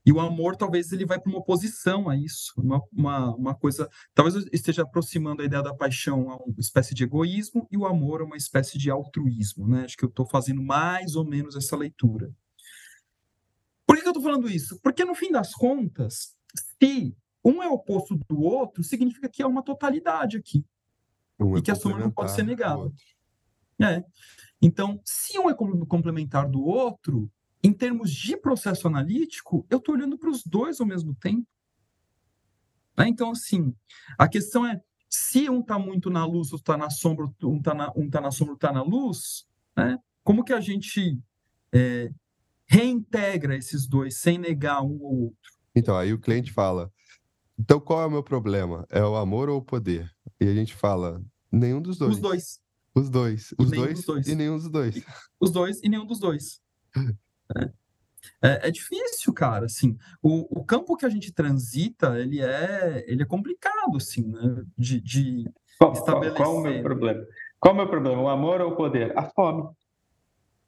[0.05, 3.87] E o amor talvez ele vai para uma oposição a isso, uma, uma, uma coisa,
[4.13, 7.85] talvez eu esteja aproximando a ideia da paixão a uma espécie de egoísmo e o
[7.85, 9.83] amor a uma espécie de altruísmo, né?
[9.83, 12.33] Acho que eu estou fazendo mais ou menos essa leitura.
[13.85, 14.79] Por que, que eu estou falando isso?
[14.81, 19.63] Porque, no fim das contas, se um é oposto do outro, significa que é uma
[19.63, 20.65] totalidade aqui.
[21.39, 22.91] Um e é que a soma não pode ser negada.
[23.81, 24.03] É.
[24.61, 27.31] Então, se um é complementar do outro,
[27.63, 31.47] em termos de processo analítico, eu estou olhando para os dois ao mesmo tempo.
[32.97, 33.07] Né?
[33.07, 33.73] Então, assim,
[34.17, 37.73] a questão é se um está muito na luz, ou está na sombra, um está
[37.73, 39.97] na, um tá na sombra, está na luz, né?
[40.23, 41.17] como que a gente
[41.73, 42.11] é,
[42.67, 45.51] reintegra esses dois sem negar um ou outro.
[45.73, 46.91] Então, aí o cliente fala:
[47.59, 48.85] então qual é o meu problema?
[48.89, 50.09] É o amor ou o poder?
[50.39, 52.15] E a gente fala: nenhum dos dois.
[52.15, 52.59] Os dois.
[52.95, 53.53] Os dois.
[53.57, 55.03] Os dois, dois, e nenhum dos dois.
[55.39, 56.61] Os dois e nenhum dos dois.
[57.55, 57.71] é.
[58.41, 63.23] É, é, difícil, cara, assim, o, o campo que a gente transita, ele é, ele
[63.23, 66.35] é complicado, assim, né, de, de qual, estabelecer.
[66.35, 67.25] Qual, qual o meu problema?
[67.59, 69.17] Qual o meu problema, o amor ou o poder?
[69.17, 69.69] A fome.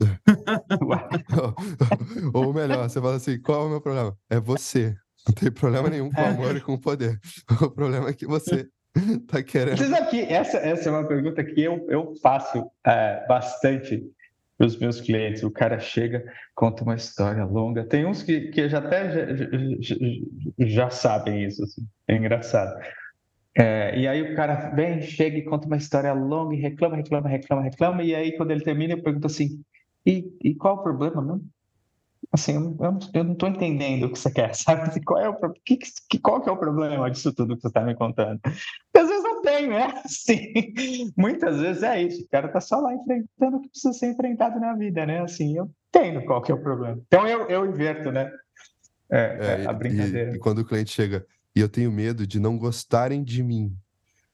[2.34, 4.17] Ou melhor, você fala assim: qual é o meu problema?
[4.30, 4.95] É você.
[5.27, 7.19] Não tem problema nenhum com o amor e com o poder.
[7.62, 8.67] O problema é que você
[9.27, 9.77] tá querendo.
[9.77, 14.03] Você sabe que essa, essa é uma pergunta que eu, eu faço é, bastante
[14.57, 15.43] para os meus clientes.
[15.43, 16.23] O cara chega,
[16.55, 17.84] conta uma história longa.
[17.84, 19.45] Tem uns que, que já até já,
[19.79, 19.95] já,
[20.60, 21.81] já sabem isso, assim.
[22.07, 22.79] é engraçado.
[23.57, 27.27] É, e aí o cara vem, chega e conta uma história longa e reclama, reclama,
[27.27, 28.03] reclama, reclama.
[28.03, 29.62] E aí, quando ele termina, eu pergunto assim:
[30.05, 31.43] e, e qual o problema mesmo?
[32.34, 35.04] Assim, eu, eu, eu não estou entendendo o que você quer, sabe?
[35.04, 35.78] Qual é o, que,
[36.10, 38.39] que, qual que é o problema disso tudo que você está me contando?
[38.41, 39.94] Porque às vezes não tem, né?
[40.06, 42.24] Assim, muitas vezes é isso.
[42.24, 45.22] O cara está só lá enfrentando o que precisa ser enfrentado na vida, né?
[45.22, 47.02] Assim, eu entendo qual que é o problema.
[47.08, 48.32] Então eu, eu inverto, né?
[49.10, 50.32] É, é, a brincadeira.
[50.32, 53.76] E, e quando o cliente chega, e eu tenho medo de não gostarem de mim.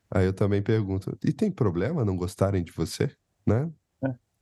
[0.10, 3.12] Aí eu também pergunto, e tem problema não gostarem de você,
[3.46, 3.70] né?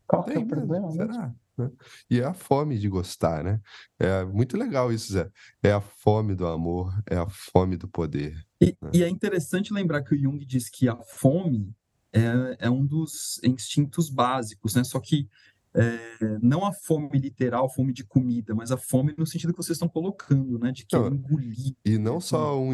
[0.07, 0.91] Qual Tem, é o problema?
[0.91, 1.33] Será?
[1.57, 1.71] Né?
[2.09, 3.61] E é a fome de gostar, né?
[3.97, 5.29] É muito legal isso, Zé.
[5.63, 8.35] É a fome do amor, é a fome do poder.
[8.61, 8.91] E, né?
[8.93, 11.73] e é interessante lembrar que o Jung diz que a fome
[12.11, 14.83] é, é um dos instintos básicos, né?
[14.83, 15.29] Só que
[15.73, 19.75] é, não a fome literal, fome de comida, mas a fome no sentido que vocês
[19.75, 20.71] estão colocando, né?
[20.71, 21.75] De que não, engolir.
[21.83, 22.71] E não só um,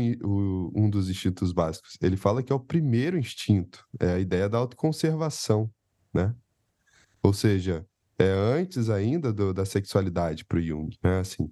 [0.76, 1.98] um dos instintos básicos.
[2.00, 5.70] Ele fala que é o primeiro instinto, é a ideia da autoconservação,
[6.14, 6.36] né?
[7.24, 7.86] Ou seja,
[8.20, 11.20] é antes ainda do, da sexualidade para o Jung, né?
[11.20, 11.52] Assim,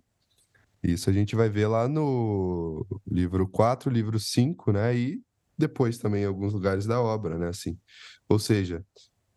[0.84, 4.96] isso a gente vai ver lá no livro 4, livro 5, né?
[4.96, 5.22] E
[5.58, 7.50] depois também em alguns lugares da obra, né?
[7.50, 7.78] Assim,
[8.28, 8.86] ou seja,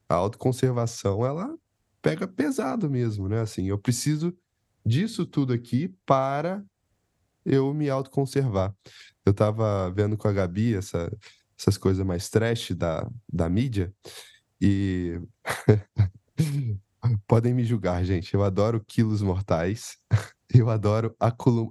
[0.09, 1.57] a autoconservação, ela
[2.01, 3.41] pega pesado mesmo, né?
[3.41, 4.37] Assim, eu preciso
[4.85, 6.65] disso tudo aqui para
[7.45, 8.75] eu me autoconservar.
[9.25, 11.11] Eu tava vendo com a Gabi essa,
[11.59, 13.93] essas coisas mais trash da, da mídia
[14.61, 15.21] e
[17.27, 18.33] podem me julgar, gente.
[18.35, 19.97] Eu adoro quilos mortais.
[20.55, 21.17] Eu adoro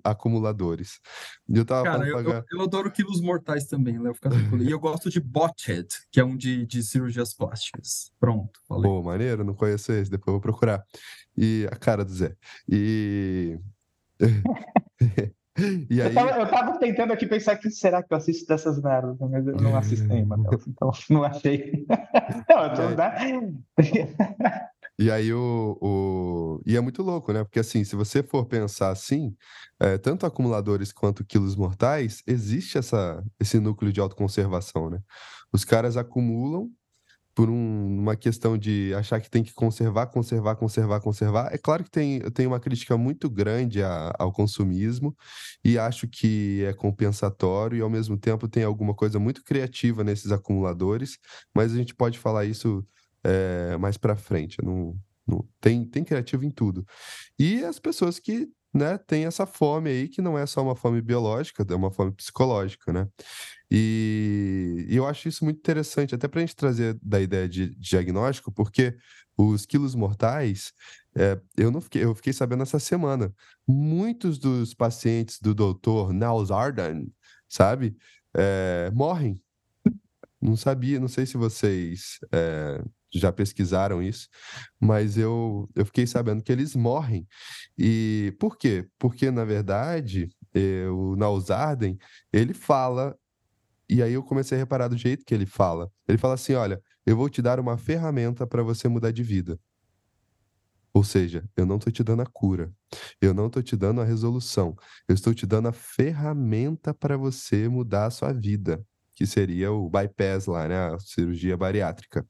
[0.03, 0.99] acumuladores.
[1.47, 4.15] Eu tava Cara, eu, eu, eu, adoro quilos mortais também, Léo.
[4.59, 8.11] E eu gosto de Botched, que é um de, de cirurgias plásticas.
[8.19, 8.89] Pronto, falei.
[8.89, 10.83] Pô, maneiro, não conheço esse, depois eu vou procurar.
[11.37, 12.35] E a cara do Zé.
[12.67, 13.59] E.
[15.87, 16.07] e aí...
[16.07, 19.45] eu, tava, eu tava tentando aqui pensar que será que eu assisto dessas merdas, mas
[19.45, 21.85] eu não assisto nenhuma então não achei.
[22.49, 23.53] não, eu tô, né?
[25.01, 26.61] E aí o, o...
[26.63, 27.43] E é muito louco, né?
[27.43, 29.35] Porque assim, se você for pensar assim,
[29.79, 34.99] é, tanto acumuladores quanto quilos mortais, existe essa, esse núcleo de autoconservação, né?
[35.51, 36.69] Os caras acumulam
[37.33, 41.49] por um, uma questão de achar que tem que conservar, conservar, conservar, conservar.
[41.51, 45.15] É claro que tem, tenho uma crítica muito grande a, ao consumismo
[45.63, 50.31] e acho que é compensatório e ao mesmo tempo tem alguma coisa muito criativa nesses
[50.31, 51.17] acumuladores,
[51.55, 52.85] mas a gente pode falar isso
[53.23, 54.57] é, mais para frente.
[54.63, 54.95] Não,
[55.27, 56.85] não, tem, tem criativo em tudo.
[57.37, 61.01] E as pessoas que né, têm essa fome aí, que não é só uma fome
[61.01, 63.07] biológica, é uma fome psicológica, né?
[63.69, 67.75] E, e eu acho isso muito interessante, até para a gente trazer da ideia de,
[67.75, 68.95] diagnóstico, porque
[69.37, 70.73] os quilos mortais,
[71.15, 73.33] é, eu não fiquei, eu fiquei sabendo essa semana.
[73.67, 77.05] Muitos dos pacientes do doutor Nalzardan,
[77.49, 77.95] sabe,
[78.33, 79.41] é, morrem.
[80.41, 82.83] Não sabia, não sei se vocês é,
[83.19, 84.27] já pesquisaram isso,
[84.79, 87.27] mas eu, eu fiquei sabendo que eles morrem.
[87.77, 88.87] E por quê?
[88.99, 91.97] Porque, na verdade, eh, o Nausarden,
[92.33, 93.15] ele fala,
[93.89, 95.91] e aí eu comecei a reparar do jeito que ele fala.
[96.07, 99.59] Ele fala assim: olha, eu vou te dar uma ferramenta para você mudar de vida.
[100.93, 102.71] Ou seja, eu não estou te dando a cura,
[103.21, 104.75] eu não estou te dando a resolução,
[105.07, 108.83] eu estou te dando a ferramenta para você mudar a sua vida,
[109.15, 110.93] que seria o bypass lá, né?
[110.93, 112.25] A cirurgia bariátrica.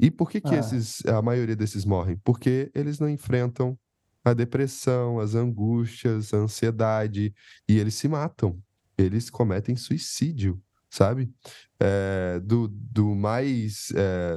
[0.00, 0.58] E por que, que ah.
[0.58, 2.16] esses, a maioria desses morrem?
[2.24, 3.78] Porque eles não enfrentam
[4.24, 7.34] a depressão, as angústias, a ansiedade,
[7.68, 8.58] e eles se matam.
[8.96, 10.60] Eles cometem suicídio,
[10.90, 11.30] sabe?
[11.78, 14.36] É, do, do mais é,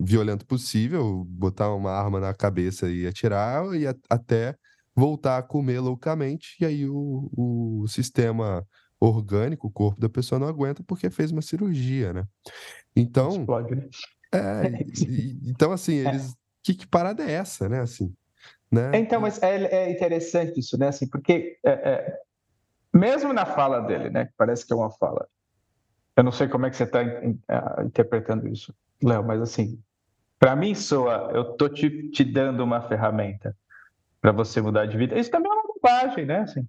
[0.00, 4.56] violento possível, botar uma arma na cabeça e atirar, e a, até
[4.94, 8.64] voltar a comer loucamente, e aí o, o sistema
[9.00, 12.24] orgânico, o corpo da pessoa não aguenta porque fez uma cirurgia, né?
[12.96, 13.88] Então, Explode, né?
[14.36, 16.08] É, e, então, assim, é.
[16.08, 16.34] eles.
[16.62, 17.80] Que, que, parada é essa, né?
[17.80, 18.14] Assim,
[18.72, 18.90] né?
[18.94, 20.88] Então, mas é, é interessante isso, né?
[20.88, 22.18] Assim, porque é, é,
[22.92, 24.30] mesmo na fala dele, né?
[24.36, 25.26] Parece que é uma fala.
[26.16, 27.02] Eu não sei como é que você está
[27.84, 29.78] interpretando isso, Léo, mas assim,
[30.38, 33.56] para mim soa, eu tô te, te dando uma ferramenta
[34.20, 35.18] para você mudar de vida.
[35.18, 36.40] Isso também é uma bobagem, né?
[36.40, 36.66] Assim,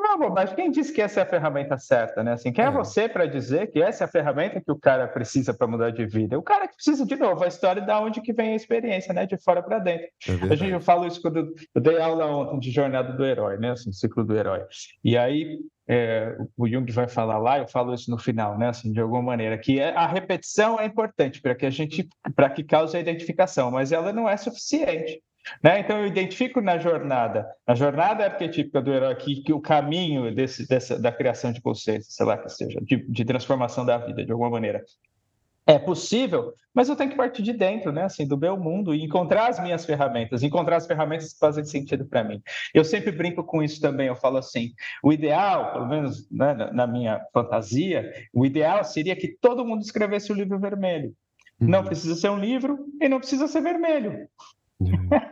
[0.00, 0.54] não uma bobagem.
[0.54, 2.32] Quem disse que essa é a ferramenta certa, né?
[2.32, 5.06] Assim, quem é, é você para dizer que essa é a ferramenta que o cara
[5.06, 6.38] precisa para mudar de vida?
[6.38, 9.26] O cara que precisa, de novo, a história da onde que vem a experiência, né?
[9.26, 10.06] De fora para dentro.
[10.28, 13.72] É a gente fala isso quando eu dei aula ontem de jornada do herói, né?
[13.72, 14.64] Assim, ciclo do herói.
[15.04, 18.68] E aí é, o Jung vai falar lá, eu falo isso no final, né?
[18.68, 22.48] Assim, de alguma maneira, que é, a repetição é importante para que a gente, para
[22.48, 25.20] que cause a identificação, mas ela não é suficiente.
[25.62, 25.80] Né?
[25.80, 30.66] Então, eu identifico na jornada, na jornada arquetípica do herói aqui, que o caminho desse,
[30.66, 34.32] dessa, da criação de consciência, sei lá que seja, de, de, transformação da vida, de
[34.32, 34.84] alguma maneira.
[35.64, 38.02] É possível, mas eu tenho que partir de dentro, né?
[38.02, 42.04] Assim, do meu mundo e encontrar as minhas ferramentas, encontrar as ferramentas que fazem sentido
[42.04, 42.42] para mim.
[42.74, 44.08] Eu sempre brinco com isso também.
[44.08, 44.72] Eu falo assim:
[45.04, 50.32] o ideal, pelo menos né, na minha fantasia, o ideal seria que todo mundo escrevesse
[50.32, 51.14] o livro vermelho.
[51.60, 51.84] Não uhum.
[51.84, 54.28] precisa ser um livro e não precisa ser vermelho.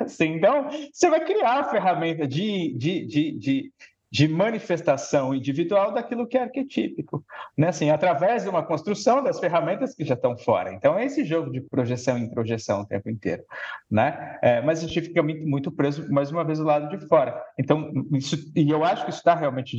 [0.01, 3.73] Assim, então, você vai criar a ferramenta de, de, de, de,
[4.11, 7.25] de manifestação individual daquilo que é arquetípico,
[7.57, 7.69] né?
[7.69, 10.73] Assim, através de uma construção das ferramentas que já estão fora.
[10.73, 13.45] Então, é esse jogo de projeção e introjeção o tempo inteiro,
[13.89, 14.39] né?
[14.43, 17.41] É, mas a gente fica muito, muito, preso, mais uma vez, do lado de fora.
[17.57, 19.79] Então, isso, e eu acho que isso está realmente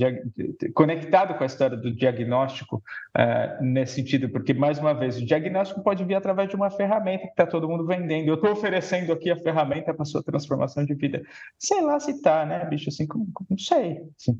[0.74, 2.82] conectado com a história do diagnóstico
[3.14, 7.26] é, nesse sentido, porque, mais uma vez, o diagnóstico pode vir através de uma ferramenta
[7.26, 8.30] que está todo mundo vendendo.
[8.30, 11.22] Eu estou oferecendo aqui a ferramenta para sua transformação de vida.
[11.58, 12.88] Sei lá se está, né, bicho?
[12.88, 13.06] Assim,
[13.50, 14.00] não sei.
[14.22, 14.40] Sim.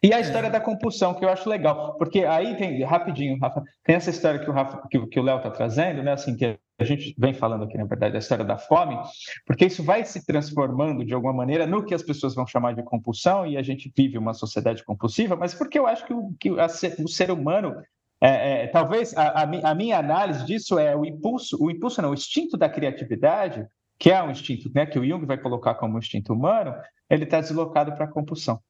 [0.00, 0.50] E a história é.
[0.50, 4.48] da compulsão, que eu acho legal, porque aí tem, rapidinho, Rafa, tem essa história que
[4.48, 6.12] o Rafa, que, que o Léo está trazendo, né?
[6.12, 8.96] Assim, que a gente vem falando aqui, na verdade, da história da fome,
[9.44, 12.82] porque isso vai se transformando de alguma maneira no que as pessoas vão chamar de
[12.84, 16.48] compulsão, e a gente vive uma sociedade compulsiva, mas porque eu acho que o, que
[16.50, 16.66] a,
[17.02, 17.74] o ser humano
[18.20, 22.14] é, é, talvez a, a, minha análise disso é o impulso, o impulso não, o
[22.14, 23.66] instinto da criatividade,
[24.02, 26.74] que é um instinto né, que o Jung vai colocar como instinto humano,
[27.08, 28.60] ele está deslocado para a compulsão.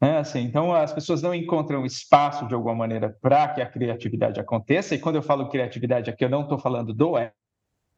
[0.00, 4.40] É assim, então, as pessoas não encontram espaço, de alguma maneira, para que a criatividade
[4.40, 4.92] aconteça.
[4.92, 7.12] E quando eu falo criatividade aqui, eu não estou falando do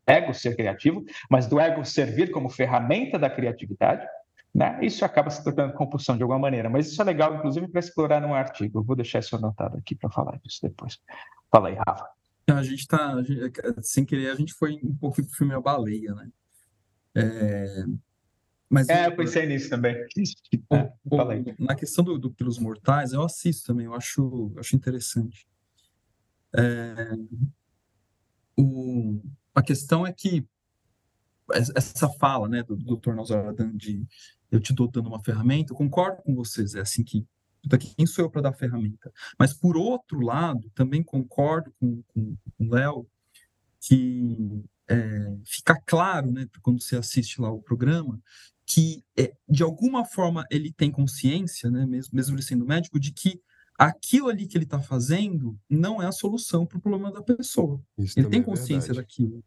[0.06, 4.06] ego ser criativo, mas do ego servir como ferramenta da criatividade.
[4.54, 4.78] Né?
[4.82, 6.68] Isso acaba se tornando compulsão de alguma maneira.
[6.68, 8.80] Mas isso é legal, inclusive, para explorar num artigo.
[8.80, 10.98] Eu vou deixar isso anotado aqui para falar disso depois.
[11.50, 12.06] Fala aí, Rafa.
[12.50, 13.14] A gente está,
[13.80, 16.28] sem querer, a gente foi um pouco pro filme A Baleia, né?
[17.14, 17.84] É,
[18.72, 19.94] mas é, eu pensei nisso também.
[19.94, 20.92] É,
[21.58, 25.46] na questão do, do Pelos Mortais, eu assisto também, eu acho, acho interessante.
[26.56, 27.14] É,
[28.56, 29.20] o,
[29.54, 30.46] a questão é que
[31.76, 33.14] essa fala né, do, do Dr.
[33.14, 34.06] Nazaradan de
[34.50, 37.26] eu te dou dando uma ferramenta, eu concordo com vocês, é assim que
[37.96, 39.12] quem sou eu para dar ferramenta?
[39.38, 43.06] Mas, por outro lado, também concordo com, com, com o Léo
[43.80, 48.20] que é, fica claro, né, quando você assiste lá o programa,
[48.66, 53.12] que é, de alguma forma ele tem consciência, né, mesmo, mesmo ele sendo médico, de
[53.12, 53.40] que
[53.78, 57.80] aquilo ali que ele está fazendo não é a solução para o problema da pessoa.
[57.98, 59.42] Isso ele tem é consciência é daquilo.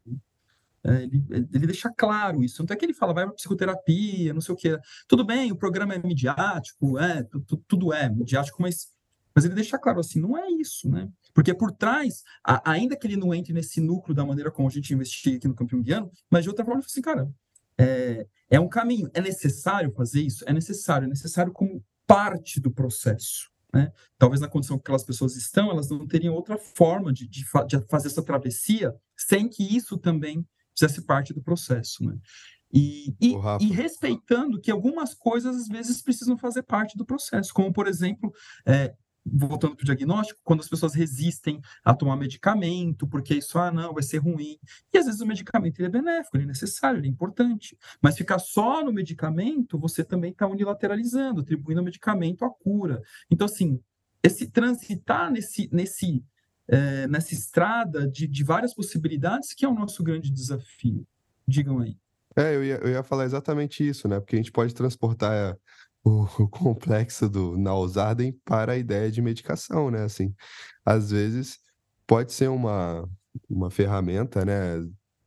[0.83, 2.61] É, ele, ele, deixa claro isso.
[2.61, 4.77] Não é que ele fala, vai para psicoterapia, não sei o quê.
[5.07, 8.89] Tudo bem, o programa é midiático, é, tudo, tudo é midiático, mas,
[9.33, 11.09] mas ele deixa claro assim, não é isso, né?
[11.35, 14.71] Porque por trás, a, ainda que ele não entre nesse núcleo da maneira como a
[14.71, 17.29] gente investiga aqui no campo junguiano, mas de outra forma, assim, cara,
[17.77, 19.11] é, é um caminho.
[19.13, 20.45] É necessário fazer isso?
[20.47, 21.05] É necessário.
[21.05, 23.51] É necessário como parte do processo.
[23.73, 23.91] Né?
[24.17, 27.85] Talvez na condição que aquelas pessoas estão, elas não teriam outra forma de, de, de
[27.89, 32.01] fazer essa travessia sem que isso também fizesse parte do processo.
[32.01, 32.17] Né?
[32.71, 37.73] E, e, e, respeitando que algumas coisas às vezes precisam fazer parte do processo, como
[37.73, 38.33] por exemplo,
[38.65, 38.93] é,
[39.25, 43.93] voltando para o diagnóstico, quando as pessoas resistem a tomar medicamento, porque isso, ah, não,
[43.93, 44.57] vai ser ruim.
[44.93, 47.77] E às vezes o medicamento ele é benéfico, ele é necessário, ele é importante.
[48.01, 53.01] Mas ficar só no medicamento, você também está unilateralizando, atribuindo ao medicamento a cura.
[53.29, 53.79] Então, assim,
[54.21, 56.23] esse transitar nesse, nesse,
[56.67, 61.05] é, nessa estrada de, de várias possibilidades que é o nosso grande desafio.
[61.47, 61.97] Digam aí.
[62.35, 64.19] É, eu ia, eu ia falar exatamente isso, né?
[64.19, 65.57] Porque a gente pode transportar
[66.05, 70.03] o, o complexo do Nausarden para a ideia de medicação, né?
[70.03, 70.33] Assim,
[70.85, 71.59] às vezes
[72.07, 73.09] pode ser uma,
[73.49, 74.81] uma ferramenta, né,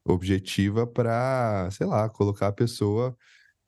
[0.06, 3.16] objetiva para, sei lá, colocar a pessoa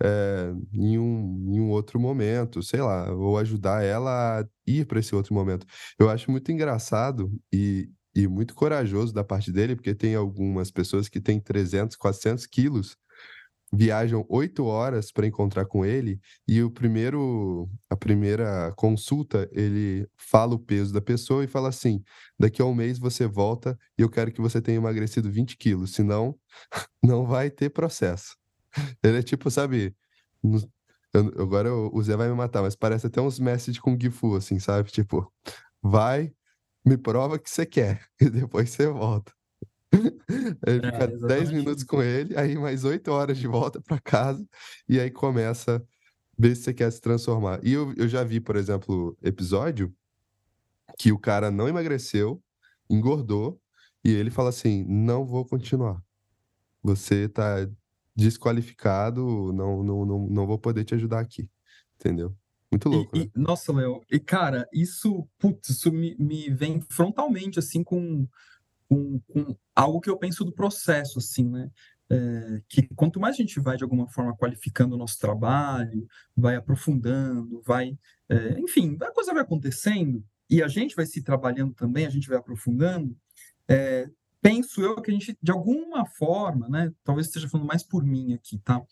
[0.03, 5.01] é, em, um, em um outro momento, sei lá, ou ajudar ela a ir para
[5.01, 5.66] esse outro momento.
[5.99, 11.09] Eu acho muito engraçado e, e muito corajoso da parte dele, porque tem algumas pessoas
[11.09, 12.96] que têm 300, 400 quilos
[13.72, 20.54] viajam oito horas para encontrar com ele e o primeiro a primeira consulta ele fala
[20.54, 22.02] o peso da pessoa e fala assim
[22.38, 25.94] daqui a um mês você volta e eu quero que você tenha emagrecido 20 quilos
[25.94, 26.37] senão
[27.02, 28.37] não vai ter processo.
[29.02, 29.94] Ele é tipo sabe
[31.14, 34.37] eu, agora o Zé vai me matar mas parece até uns mestres de Kung Fu
[34.37, 35.33] assim sabe tipo
[35.83, 36.33] vai
[36.85, 39.33] me prova que você quer e depois você volta
[40.66, 44.46] Aí fica é, 10 minutos com ele, aí mais 8 horas de volta para casa,
[44.88, 45.83] e aí começa a
[46.38, 47.61] ver se você quer se transformar.
[47.64, 49.92] E eu, eu já vi, por exemplo, episódio
[50.98, 52.42] que o cara não emagreceu,
[52.88, 53.61] engordou,
[54.05, 56.03] e ele fala assim: não vou continuar.
[56.83, 57.68] Você tá
[58.14, 61.48] desqualificado, não, não, não, não vou poder te ajudar aqui.
[61.96, 62.35] Entendeu?
[62.70, 63.16] Muito louco.
[63.16, 63.31] E, né?
[63.35, 68.26] e, nossa, Léo, e cara, isso, putz, isso me, me vem frontalmente, assim, com
[68.90, 71.70] com, com algo que eu penso do processo, assim, né?
[72.12, 76.57] É, que quanto mais a gente vai de alguma forma qualificando o nosso trabalho, vai
[76.57, 77.96] aprofundando, vai,
[78.29, 82.29] é, enfim, a coisa vai acontecendo e a gente vai se trabalhando também, a gente
[82.29, 83.16] vai aprofundando.
[83.68, 84.11] É,
[84.42, 88.35] penso eu que a gente, de alguma forma, né, talvez esteja falando mais por mim
[88.35, 88.83] aqui, tá?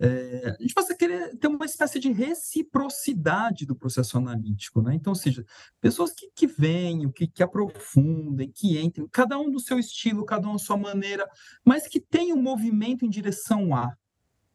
[0.00, 4.94] É, a gente passa a querer ter uma espécie de reciprocidade do processo analítico, né?
[4.94, 5.44] Então, ou seja,
[5.80, 10.48] pessoas que, que venham, que, que aprofundem, que entrem, cada um do seu estilo, cada
[10.48, 11.28] um à sua maneira,
[11.64, 13.96] mas que tenham um movimento em direção a,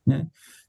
[0.05, 0.27] né?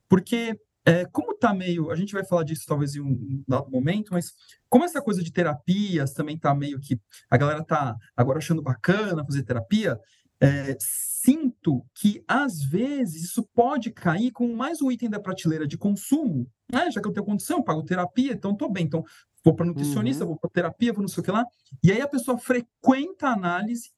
[0.09, 4.13] Porque é, como está meio, a gente vai falar disso talvez em um dado momento,
[4.13, 4.33] mas
[4.69, 6.99] como essa coisa de terapias também está meio que
[7.29, 9.99] a galera está agora achando bacana fazer terapia,
[10.41, 15.77] é, sinto que às vezes isso pode cair com mais um item da prateleira de
[15.77, 16.91] consumo, né?
[16.91, 19.05] Já que eu tenho condição, pago terapia, então estou bem, então
[19.45, 20.31] vou para nutricionista, uhum.
[20.31, 21.45] vou para terapia, vou não sei o que lá,
[21.83, 23.91] e aí a pessoa frequenta a análise,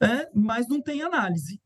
[0.00, 1.60] é, mas não tem análise.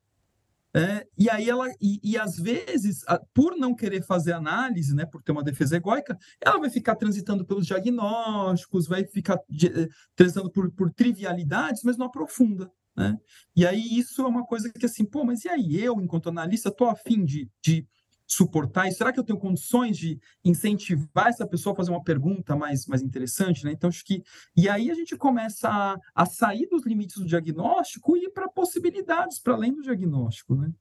[0.76, 5.22] É, e aí ela, e, e, às vezes, por não querer fazer análise, né, por
[5.22, 10.68] ter uma defesa egóica, ela vai ficar transitando pelos diagnósticos, vai ficar de, transitando por,
[10.72, 12.68] por trivialidades, mas não aprofunda.
[12.96, 13.16] Né?
[13.56, 16.68] E aí isso é uma coisa que assim, pô, mas e aí eu, enquanto analista,
[16.68, 17.86] estou afim de, de
[18.26, 18.98] suportar isso?
[18.98, 23.02] Será que eu tenho condições de incentivar essa pessoa a fazer uma pergunta mais, mais
[23.02, 23.64] interessante?
[23.64, 23.72] Né?
[23.72, 24.22] Então, acho que.
[24.56, 28.48] E aí a gente começa a, a sair dos limites do diagnóstico e ir para
[28.48, 30.72] possibilidades para além do diagnóstico, né?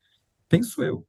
[0.47, 1.05] Penso eu.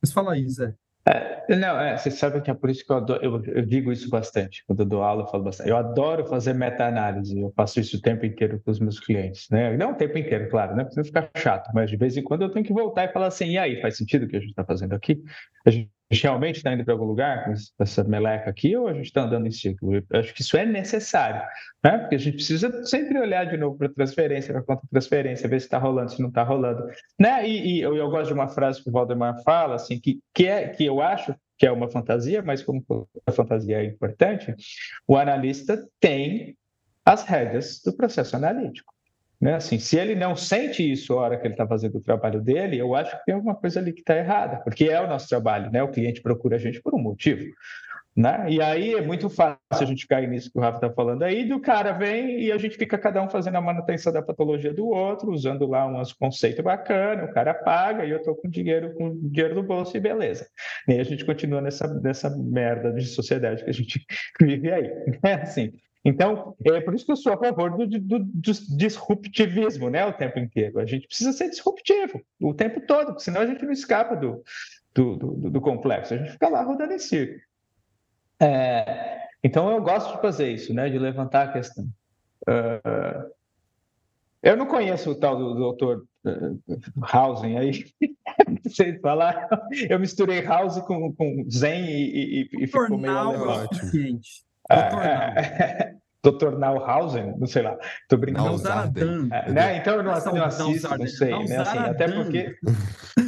[0.00, 0.74] Mas fala aí, Zé.
[1.08, 3.90] É, não, é, você sabe que é por isso que eu, adoro, eu, eu, digo
[3.90, 4.62] isso bastante.
[4.66, 5.70] Quando eu dou aula, eu falo bastante.
[5.70, 9.48] Eu adoro fazer meta-análise, eu faço isso o tempo inteiro com os meus clientes.
[9.50, 9.74] Né?
[9.76, 10.84] Não o tempo inteiro, claro, né?
[10.84, 13.52] Porque ficar chato, mas de vez em quando eu tenho que voltar e falar assim:
[13.52, 15.22] e aí, faz sentido o que a gente está fazendo aqui?
[15.64, 17.52] A gente realmente está indo para algum lugar com
[17.82, 19.96] essa meleca aqui ou a gente está andando em círculo?
[19.96, 21.42] Eu acho que isso é necessário,
[21.84, 21.98] né?
[21.98, 25.48] porque a gente precisa sempre olhar de novo para a transferência, para a conta transferência,
[25.48, 26.86] ver se está rolando, se não está rolando.
[27.18, 27.46] Né?
[27.48, 30.46] E, e eu, eu, gosto de uma frase que o Valdemar fala, assim, que, que,
[30.46, 32.84] é, que eu acho que é uma fantasia, mas como
[33.26, 34.54] a fantasia é importante,
[35.06, 36.56] o analista tem
[37.04, 38.94] as regras do processo analítico.
[39.40, 39.54] Né?
[39.54, 42.78] Assim, se ele não sente isso a hora que ele está fazendo o trabalho dele,
[42.78, 45.70] eu acho que tem alguma coisa ali que está errada, porque é o nosso trabalho,
[45.70, 45.82] né?
[45.82, 47.44] O cliente procura a gente por um motivo.
[48.18, 48.46] Né?
[48.48, 51.44] E aí é muito fácil a gente cair nisso que o Rafa está falando aí,
[51.44, 54.88] do cara vem e a gente fica cada um fazendo a manutenção da patologia do
[54.88, 59.16] outro, usando lá uns conceitos bacanas, o cara paga e eu estou com dinheiro, com
[59.30, 60.48] dinheiro no bolso e beleza.
[60.88, 64.04] E a gente continua nessa, nessa merda de sociedade que a gente
[64.42, 64.90] vive aí.
[65.22, 65.34] Né?
[65.34, 65.72] Assim,
[66.04, 70.12] então, é por isso que eu sou a favor do, do, do, disruptivismo né, o
[70.12, 70.78] tempo inteiro.
[70.78, 74.42] A gente precisa ser disruptivo o tempo todo, porque senão a gente não escapa do,
[74.94, 76.14] do, do, do complexo.
[76.14, 77.40] A gente fica lá rodando em círculo.
[78.40, 81.84] É, então, eu gosto de fazer isso, né, de levantar a questão.
[82.42, 83.30] Uh,
[84.42, 86.62] eu não conheço o tal do doutor uh,
[87.02, 87.84] Hausen aí,
[88.46, 89.48] não sei falar.
[89.90, 93.68] Eu misturei House com, com Zen e, e, e ficou meio alemão.
[96.22, 96.56] Dr.
[96.58, 98.60] Nauhausen, não sei lá, tô brincando.
[99.32, 99.76] É, né?
[99.76, 101.56] Então eu não, não assisto, não sei, né?
[101.58, 102.56] Assim, até porque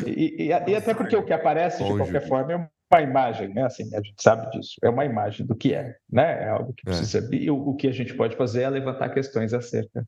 [0.06, 2.56] e, e, e, até porque o que aparece de qualquer forma é
[2.92, 3.64] uma imagem, né?
[3.64, 6.44] Assim, a gente sabe disso, é uma imagem do que é, né?
[6.44, 6.90] É algo que é.
[6.90, 7.18] precisa.
[7.18, 7.36] É.
[7.36, 10.06] E o, o, que a gente pode fazer é levantar questões acerca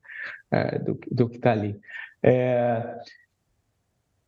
[0.51, 1.79] é, do, do que está ali.
[2.21, 2.97] É...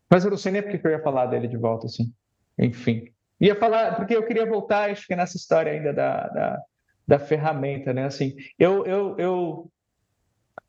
[0.10, 2.14] Mas eu não sei nem porque eu ia falar dele de volta, assim.
[2.58, 6.62] Enfim, ia falar porque eu queria voltar, acho que nessa história ainda da, da
[7.08, 8.06] da ferramenta, né?
[8.06, 9.72] Assim, eu, eu, eu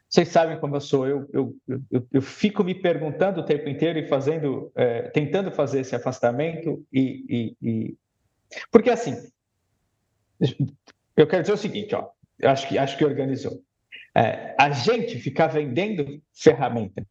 [0.09, 1.57] vocês sabem como eu sou, eu, eu,
[1.91, 6.87] eu, eu, fico me perguntando o tempo inteiro e fazendo, é, tentando fazer esse afastamento
[6.93, 7.97] e, e, e,
[8.70, 9.14] porque assim,
[11.16, 12.09] eu quero dizer o seguinte, ó,
[12.45, 13.61] acho que acho que organizou.
[14.14, 17.07] É, a gente ficar vendendo ferramenta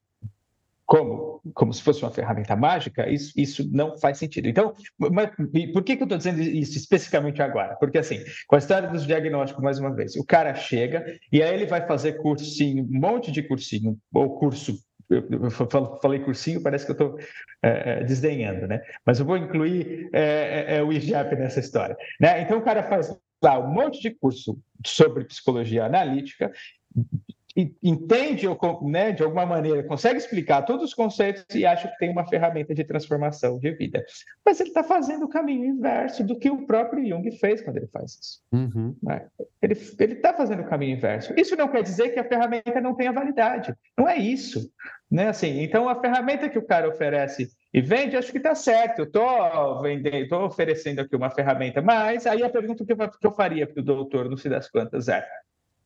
[0.86, 4.48] como, como se fosse uma ferramenta mágica, isso, isso não faz sentido.
[4.48, 5.32] Então, mas,
[5.74, 7.76] por que, que eu estou dizendo isso especificamente agora?
[7.76, 11.54] Porque, assim, com a história dos diagnósticos, mais uma vez, o cara chega e aí
[11.54, 14.78] ele vai fazer cursinho, um monte de cursinho, ou curso
[15.10, 15.52] eu,
[16.02, 17.20] falei cursinho, parece que eu estou
[17.62, 18.82] é, é, desdenhando, né?
[19.06, 20.22] Mas eu vou incluir é,
[20.68, 21.96] é, é o IGEP nessa história.
[22.20, 22.42] Né?
[22.42, 26.52] Então, o cara faz lá um monte de curso sobre psicologia analítica,
[27.82, 28.48] entende
[28.84, 32.76] né, de alguma maneira, consegue explicar todos os conceitos e acha que tem uma ferramenta
[32.76, 34.04] de transformação de vida.
[34.46, 37.88] Mas ele está fazendo o caminho inverso do que o próprio Jung fez quando ele
[37.88, 38.42] faz isso.
[38.52, 38.96] Uhum.
[39.02, 39.26] Né?
[39.62, 41.34] Ele está fazendo o caminho inverso.
[41.38, 43.74] Isso não quer dizer que a ferramenta não tenha validade.
[43.98, 44.70] Não é isso.
[45.10, 45.30] Né?
[45.30, 49.00] Assim, então, a ferramenta que o cara oferece e vende, acho que está certo.
[49.00, 53.28] Eu estou vendendo, estou oferecendo aqui uma ferramenta, mas aí a pergunta que eu, que
[53.28, 55.26] eu faria para o doutor, não se das quantas, é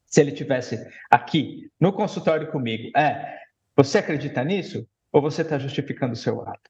[0.09, 3.37] se ele tivesse aqui no consultório comigo, é:
[3.75, 6.69] você acredita nisso ou você está justificando o seu ato?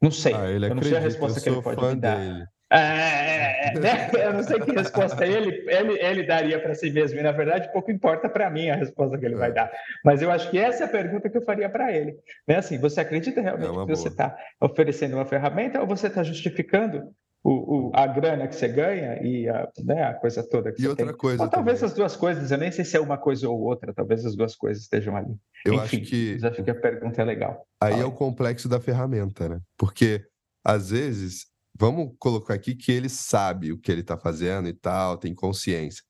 [0.00, 0.34] Não sei.
[0.34, 2.18] Ah, eu não sei a resposta que ele pode me dar.
[2.18, 2.46] Dele.
[2.70, 4.10] É, é, é né?
[4.14, 7.72] Eu não sei que resposta ele, ele, ele daria para si mesmo, e na verdade
[7.72, 9.70] pouco importa para mim a resposta que ele vai dar.
[10.04, 12.16] Mas eu acho que essa é a pergunta que eu faria para ele.
[12.46, 12.56] Né?
[12.56, 17.14] Assim, você acredita realmente que você está oferecendo uma ferramenta ou você está justificando
[17.44, 20.84] o, o, a grana que você ganha e a, né, a coisa toda que e
[20.84, 21.14] você outra tem.
[21.14, 21.92] coisa Ou talvez também.
[21.92, 24.56] as duas coisas, eu nem sei se é uma coisa ou outra, talvez as duas
[24.56, 25.36] coisas estejam ali.
[25.62, 27.66] Eu Enfim, acho que acho que a pergunta é legal.
[27.78, 29.60] aí Fala é o complexo da ferramenta, né?
[29.76, 30.24] Porque
[30.64, 31.46] às vezes,
[31.78, 36.02] vamos colocar aqui que ele sabe o que ele está fazendo e tal, tem consciência.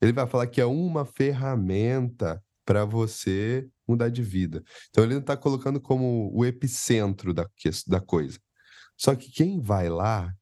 [0.00, 4.62] Ele vai falar que é uma ferramenta para você mudar de vida.
[4.90, 7.48] Então ele não está colocando como o epicentro da,
[7.86, 8.38] da coisa.
[8.96, 10.32] Só que quem vai lá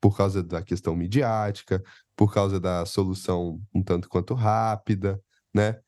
[0.00, 1.82] por causa da questão midiática,
[2.16, 5.20] por causa da solução um tanto quanto rápida,
[5.54, 5.80] né?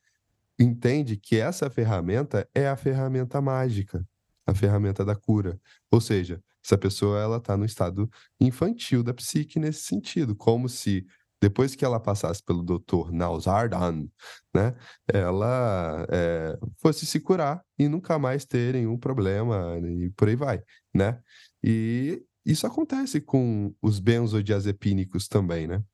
[0.58, 4.04] Entende que essa ferramenta é a ferramenta mágica,
[4.46, 5.60] a ferramenta da cura.
[5.90, 11.06] Ou seja, essa pessoa ela está no estado infantil da psique nesse sentido, como se
[11.40, 13.12] depois que ela passasse pelo Dr.
[13.12, 14.08] Nausardan,
[14.54, 14.74] né,
[15.06, 20.62] ela é, fosse se curar e nunca mais ter nenhum problema e por aí vai,
[20.92, 21.20] né?
[21.62, 25.84] E isso acontece com os benzodiazepínicos também, né?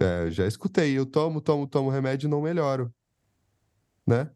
[0.00, 2.90] É, já escutei, eu tomo, tomo, tomo remédio e não melhoro,
[4.06, 4.30] né?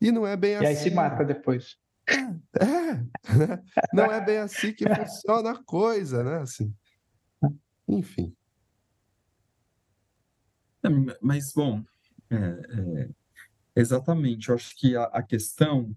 [0.00, 0.84] E não é bem E aí assim.
[0.84, 1.76] se mata depois.
[2.58, 2.94] É,
[3.36, 3.62] né?
[3.92, 6.38] não é bem assim que funciona a coisa, né?
[6.38, 6.74] Assim.
[7.86, 8.34] Enfim.
[10.82, 10.88] É,
[11.20, 11.84] Mas, bom,
[12.30, 13.08] é, é,
[13.76, 15.94] exatamente, eu acho que a, a questão.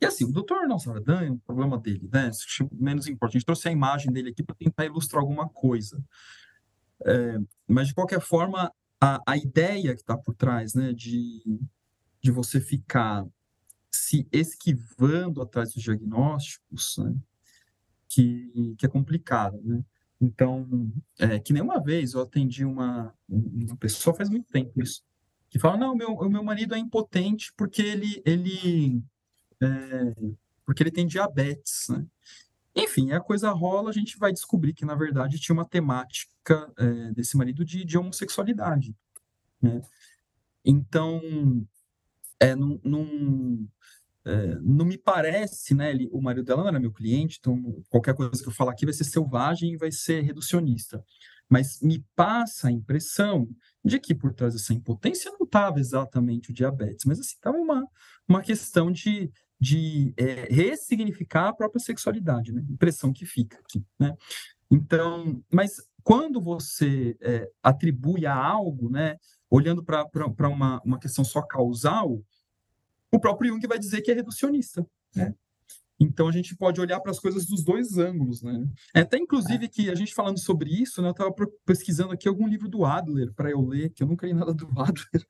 [0.00, 2.30] E assim, o doutor Saldanha, é um problema dele, né?
[2.72, 3.36] Menos importante.
[3.36, 6.02] A gente trouxe a imagem dele aqui para tentar ilustrar alguma coisa.
[7.04, 7.38] É,
[7.68, 11.60] mas, de qualquer forma, a, a ideia que está por trás, né, de,
[12.22, 13.26] de você ficar
[13.90, 17.14] se esquivando atrás dos diagnósticos, né,
[18.08, 19.84] que, que é complicado, né?
[20.20, 25.02] Então, é, que nem uma vez eu atendi uma, uma pessoa faz muito tempo isso,
[25.48, 29.02] que fala, não, meu, o meu marido é impotente porque ele, ele,
[29.62, 30.14] é,
[30.64, 32.06] porque ele tem diabetes, né?
[32.74, 37.12] Enfim, a coisa rola, a gente vai descobrir que, na verdade, tinha uma temática é,
[37.12, 38.94] desse marido de, de homossexualidade,
[39.60, 39.82] né?
[40.64, 41.20] Então,
[42.38, 43.68] é, não, não,
[44.24, 45.90] é, não me parece, né?
[45.90, 48.84] Ele, o marido dela não era meu cliente, então qualquer coisa que eu falar aqui
[48.84, 51.04] vai ser selvagem e vai ser reducionista.
[51.48, 53.48] Mas me passa a impressão
[53.84, 57.84] de que por trás dessa impotência não estava exatamente o diabetes, mas assim, estava uma,
[58.28, 59.30] uma questão de,
[59.60, 62.64] de é, ressignificar a própria sexualidade, né?
[62.68, 64.16] Impressão que fica aqui, né?
[64.70, 69.18] Então, mas quando você é, atribui a algo, né?
[69.50, 72.22] Olhando para uma, uma questão só causal,
[73.12, 75.34] o próprio Jung vai dizer que é reducionista, né?
[75.98, 78.66] Então a gente pode olhar para as coisas dos dois ângulos, né?
[78.94, 81.34] É até inclusive que a gente falando sobre isso, né, eu estava
[81.66, 84.66] pesquisando aqui algum livro do Adler para eu ler, que eu nunca li nada do
[84.80, 85.26] Adler.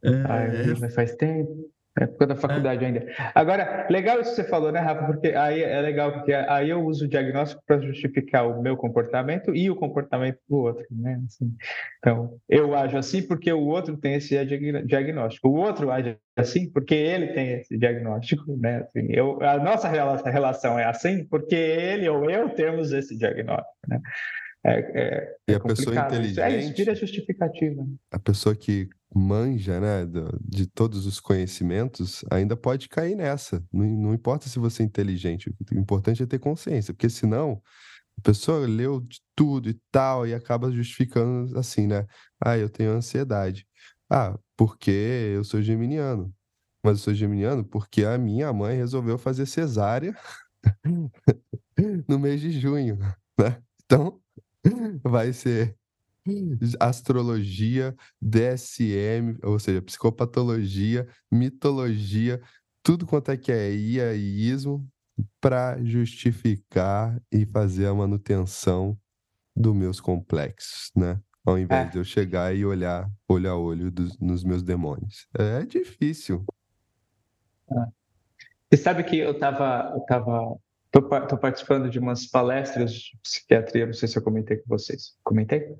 [0.00, 0.22] É...
[0.28, 1.68] Ai, faz tempo.
[2.00, 2.86] Época da faculdade é.
[2.86, 3.06] ainda.
[3.34, 5.06] Agora, legal isso que você falou, né, Rafa?
[5.06, 9.54] Porque aí é legal, porque aí eu uso o diagnóstico para justificar o meu comportamento
[9.54, 11.20] e o comportamento do outro, né?
[11.26, 11.52] Assim,
[11.98, 14.36] então, eu ajo assim porque o outro tem esse
[14.84, 15.48] diagnóstico.
[15.48, 18.78] O outro age assim porque ele tem esse diagnóstico, né?
[18.82, 24.00] Assim, eu, a nossa relação é assim porque ele ou eu temos esse diagnóstico, né?
[24.64, 26.40] É, é, e é a pessoa inteligente.
[26.40, 27.86] É, isso vira justificativa.
[28.10, 30.06] A pessoa que manja, né,
[30.40, 33.64] de todos os conhecimentos, ainda pode cair nessa.
[33.72, 37.62] Não, não importa se você é inteligente, o importante é ter consciência, porque senão
[38.18, 42.06] a pessoa leu de tudo e tal e acaba justificando assim, né?
[42.44, 43.66] Ah, eu tenho ansiedade.
[44.10, 44.90] Ah, porque
[45.36, 46.32] eu sou geminiano.
[46.84, 50.16] Mas eu sou geminiano porque a minha mãe resolveu fazer cesárea
[52.08, 52.98] no mês de junho,
[53.38, 53.62] né?
[53.84, 54.20] Então,
[55.04, 55.77] vai ser
[56.80, 62.40] astrologia, DSM, ou seja, psicopatologia, mitologia,
[62.82, 64.86] tudo quanto é que é IA e ismo
[65.40, 68.96] para justificar e fazer a manutenção
[69.54, 71.20] dos meus complexos, né?
[71.44, 71.90] Ao invés é.
[71.90, 75.26] de eu chegar e olhar olho a olho dos, nos meus demônios.
[75.36, 76.44] É difícil.
[77.70, 77.74] É.
[78.70, 80.58] Você sabe que eu estava eu tava
[80.88, 85.14] Estou participando de umas palestras de psiquiatria, não sei se eu comentei com vocês.
[85.22, 85.76] Comentei?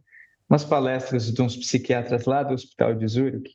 [0.49, 3.55] Umas palestras de uns psiquiatras lá do Hospital de Zurich,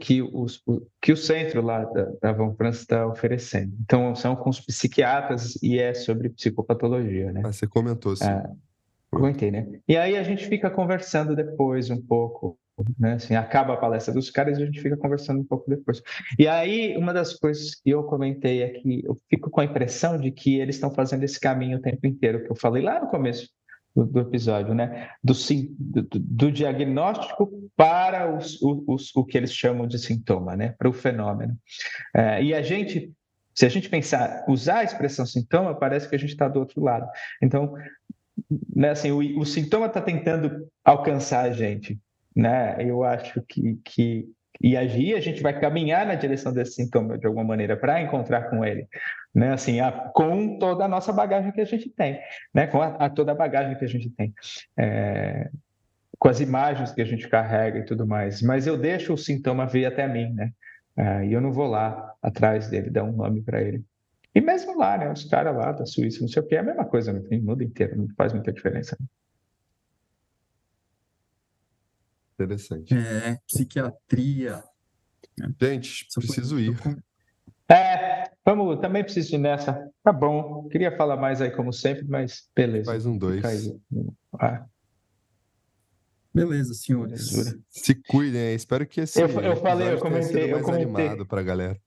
[0.00, 0.62] que, os,
[1.00, 3.72] que o centro lá da, da Van France está oferecendo.
[3.80, 7.42] Então, são com os psiquiatras e é sobre psicopatologia, né?
[7.44, 8.24] Ah, você comentou, sim.
[8.24, 8.50] Ah,
[9.10, 9.66] comentei, né?
[9.88, 12.58] E aí a gente fica conversando depois um pouco
[12.98, 13.14] né?
[13.14, 16.02] Assim, acaba a palestra dos caras e a gente fica conversando um pouco depois.
[16.38, 20.18] E aí, uma das coisas que eu comentei é que eu fico com a impressão
[20.18, 23.08] de que eles estão fazendo esse caminho o tempo inteiro, que eu falei lá no
[23.08, 23.48] começo
[23.94, 25.10] do, do episódio, né?
[25.22, 25.34] Do,
[25.78, 30.74] do, do diagnóstico para os, os, o que eles chamam de sintoma, né?
[30.78, 31.56] Para o fenômeno.
[32.14, 33.12] É, e a gente,
[33.54, 36.82] se a gente pensar, usar a expressão sintoma, parece que a gente está do outro
[36.82, 37.08] lado.
[37.42, 37.74] Então,
[38.74, 42.00] né, assim, o, o sintoma está tentando alcançar a gente,
[42.34, 42.76] né?
[42.80, 44.28] Eu acho que, que
[44.62, 48.48] e agir, a gente vai caminhar na direção desse sintoma de alguma maneira para encontrar
[48.48, 48.86] com ele,
[49.34, 49.52] né?
[49.52, 52.20] Assim, a, com toda a nossa bagagem que a gente tem,
[52.54, 52.68] né?
[52.68, 54.32] Com a, a toda a bagagem que a gente tem,
[54.78, 55.50] é,
[56.16, 58.40] com as imagens que a gente carrega e tudo mais.
[58.40, 60.52] Mas eu deixo o sintoma vir até mim, né?
[60.96, 63.82] É, e eu não vou lá atrás dele dar um nome para ele.
[64.32, 65.10] E mesmo lá, né?
[65.10, 67.62] Os caras lá da Suíça, não sei o que, é a mesma coisa, no mundo
[67.64, 68.96] inteiro, não faz muita diferença.
[69.00, 69.06] Né?
[72.44, 72.94] Interessante.
[72.94, 74.62] É, psiquiatria.
[75.60, 76.76] Gente, preciso ir.
[77.70, 79.88] É, vamos, também preciso ir nessa.
[80.02, 80.68] Tá bom.
[80.68, 82.90] Queria falar mais aí, como sempre, mas beleza.
[82.90, 83.42] Mais um dois.
[84.38, 84.66] Ah.
[86.34, 87.30] Beleza, senhores.
[87.68, 89.20] Se cuidem, espero que esse.
[89.20, 91.06] Eu, eu falei, eu comentei, eu comentei.
[91.06, 91.78] animado pra galera.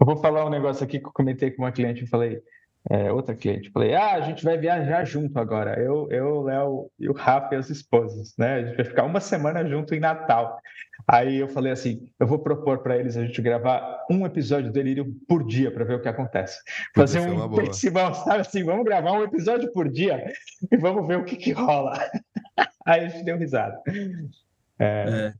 [0.00, 2.02] Eu vou falar um negócio aqui que eu comentei com uma cliente.
[2.02, 2.42] Eu falei,
[2.90, 3.70] é, outra cliente.
[3.70, 5.78] Falei, ah, a gente vai viajar junto agora.
[5.78, 8.54] Eu, eu, Léo e o Rafa e as esposas, né?
[8.54, 10.58] A gente vai ficar uma semana junto em Natal.
[11.06, 14.72] Aí eu falei assim, eu vou propor para eles a gente gravar um episódio do
[14.72, 16.58] Delírio por dia para ver o que acontece.
[16.94, 20.32] Fazer um intensivão, sabe assim, vamos gravar um episódio por dia
[20.70, 21.92] e vamos ver o que, que rola.
[22.86, 23.78] Aí a gente deu risada.
[24.78, 25.34] É, é,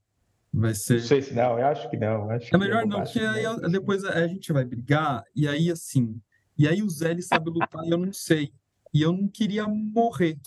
[0.53, 0.95] vai ser.
[0.95, 2.31] Não sei se não, eu acho que não.
[2.31, 6.21] Acho é melhor não, porque aí depois a gente vai brigar e aí assim
[6.59, 8.53] e aí o Zé ele sabe lutar e eu não sei.
[8.93, 10.39] E eu não queria morrer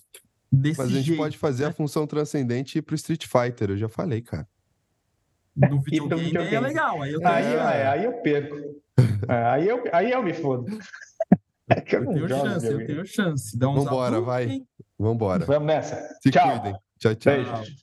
[0.52, 1.70] desse Mas a gente jeito, pode fazer né?
[1.70, 4.48] a função transcendente e ir pro Street Fighter, eu já falei, cara.
[5.56, 6.56] No videogame, videogame.
[6.56, 7.02] é legal.
[7.02, 8.56] Aí eu, aí, é, aí eu perco.
[9.28, 10.66] É, aí, eu, aí eu me fodo.
[11.74, 13.58] É eu, eu tenho chance, eu tenho chance.
[13.58, 14.62] Dá uns Vambora, vai.
[15.00, 15.46] Vambora.
[15.46, 16.18] Vamos nessa.
[16.22, 16.52] Se tchau.
[16.52, 16.76] cuidem.
[17.00, 17.34] Tchau, tchau.
[17.34, 17.76] Beijo.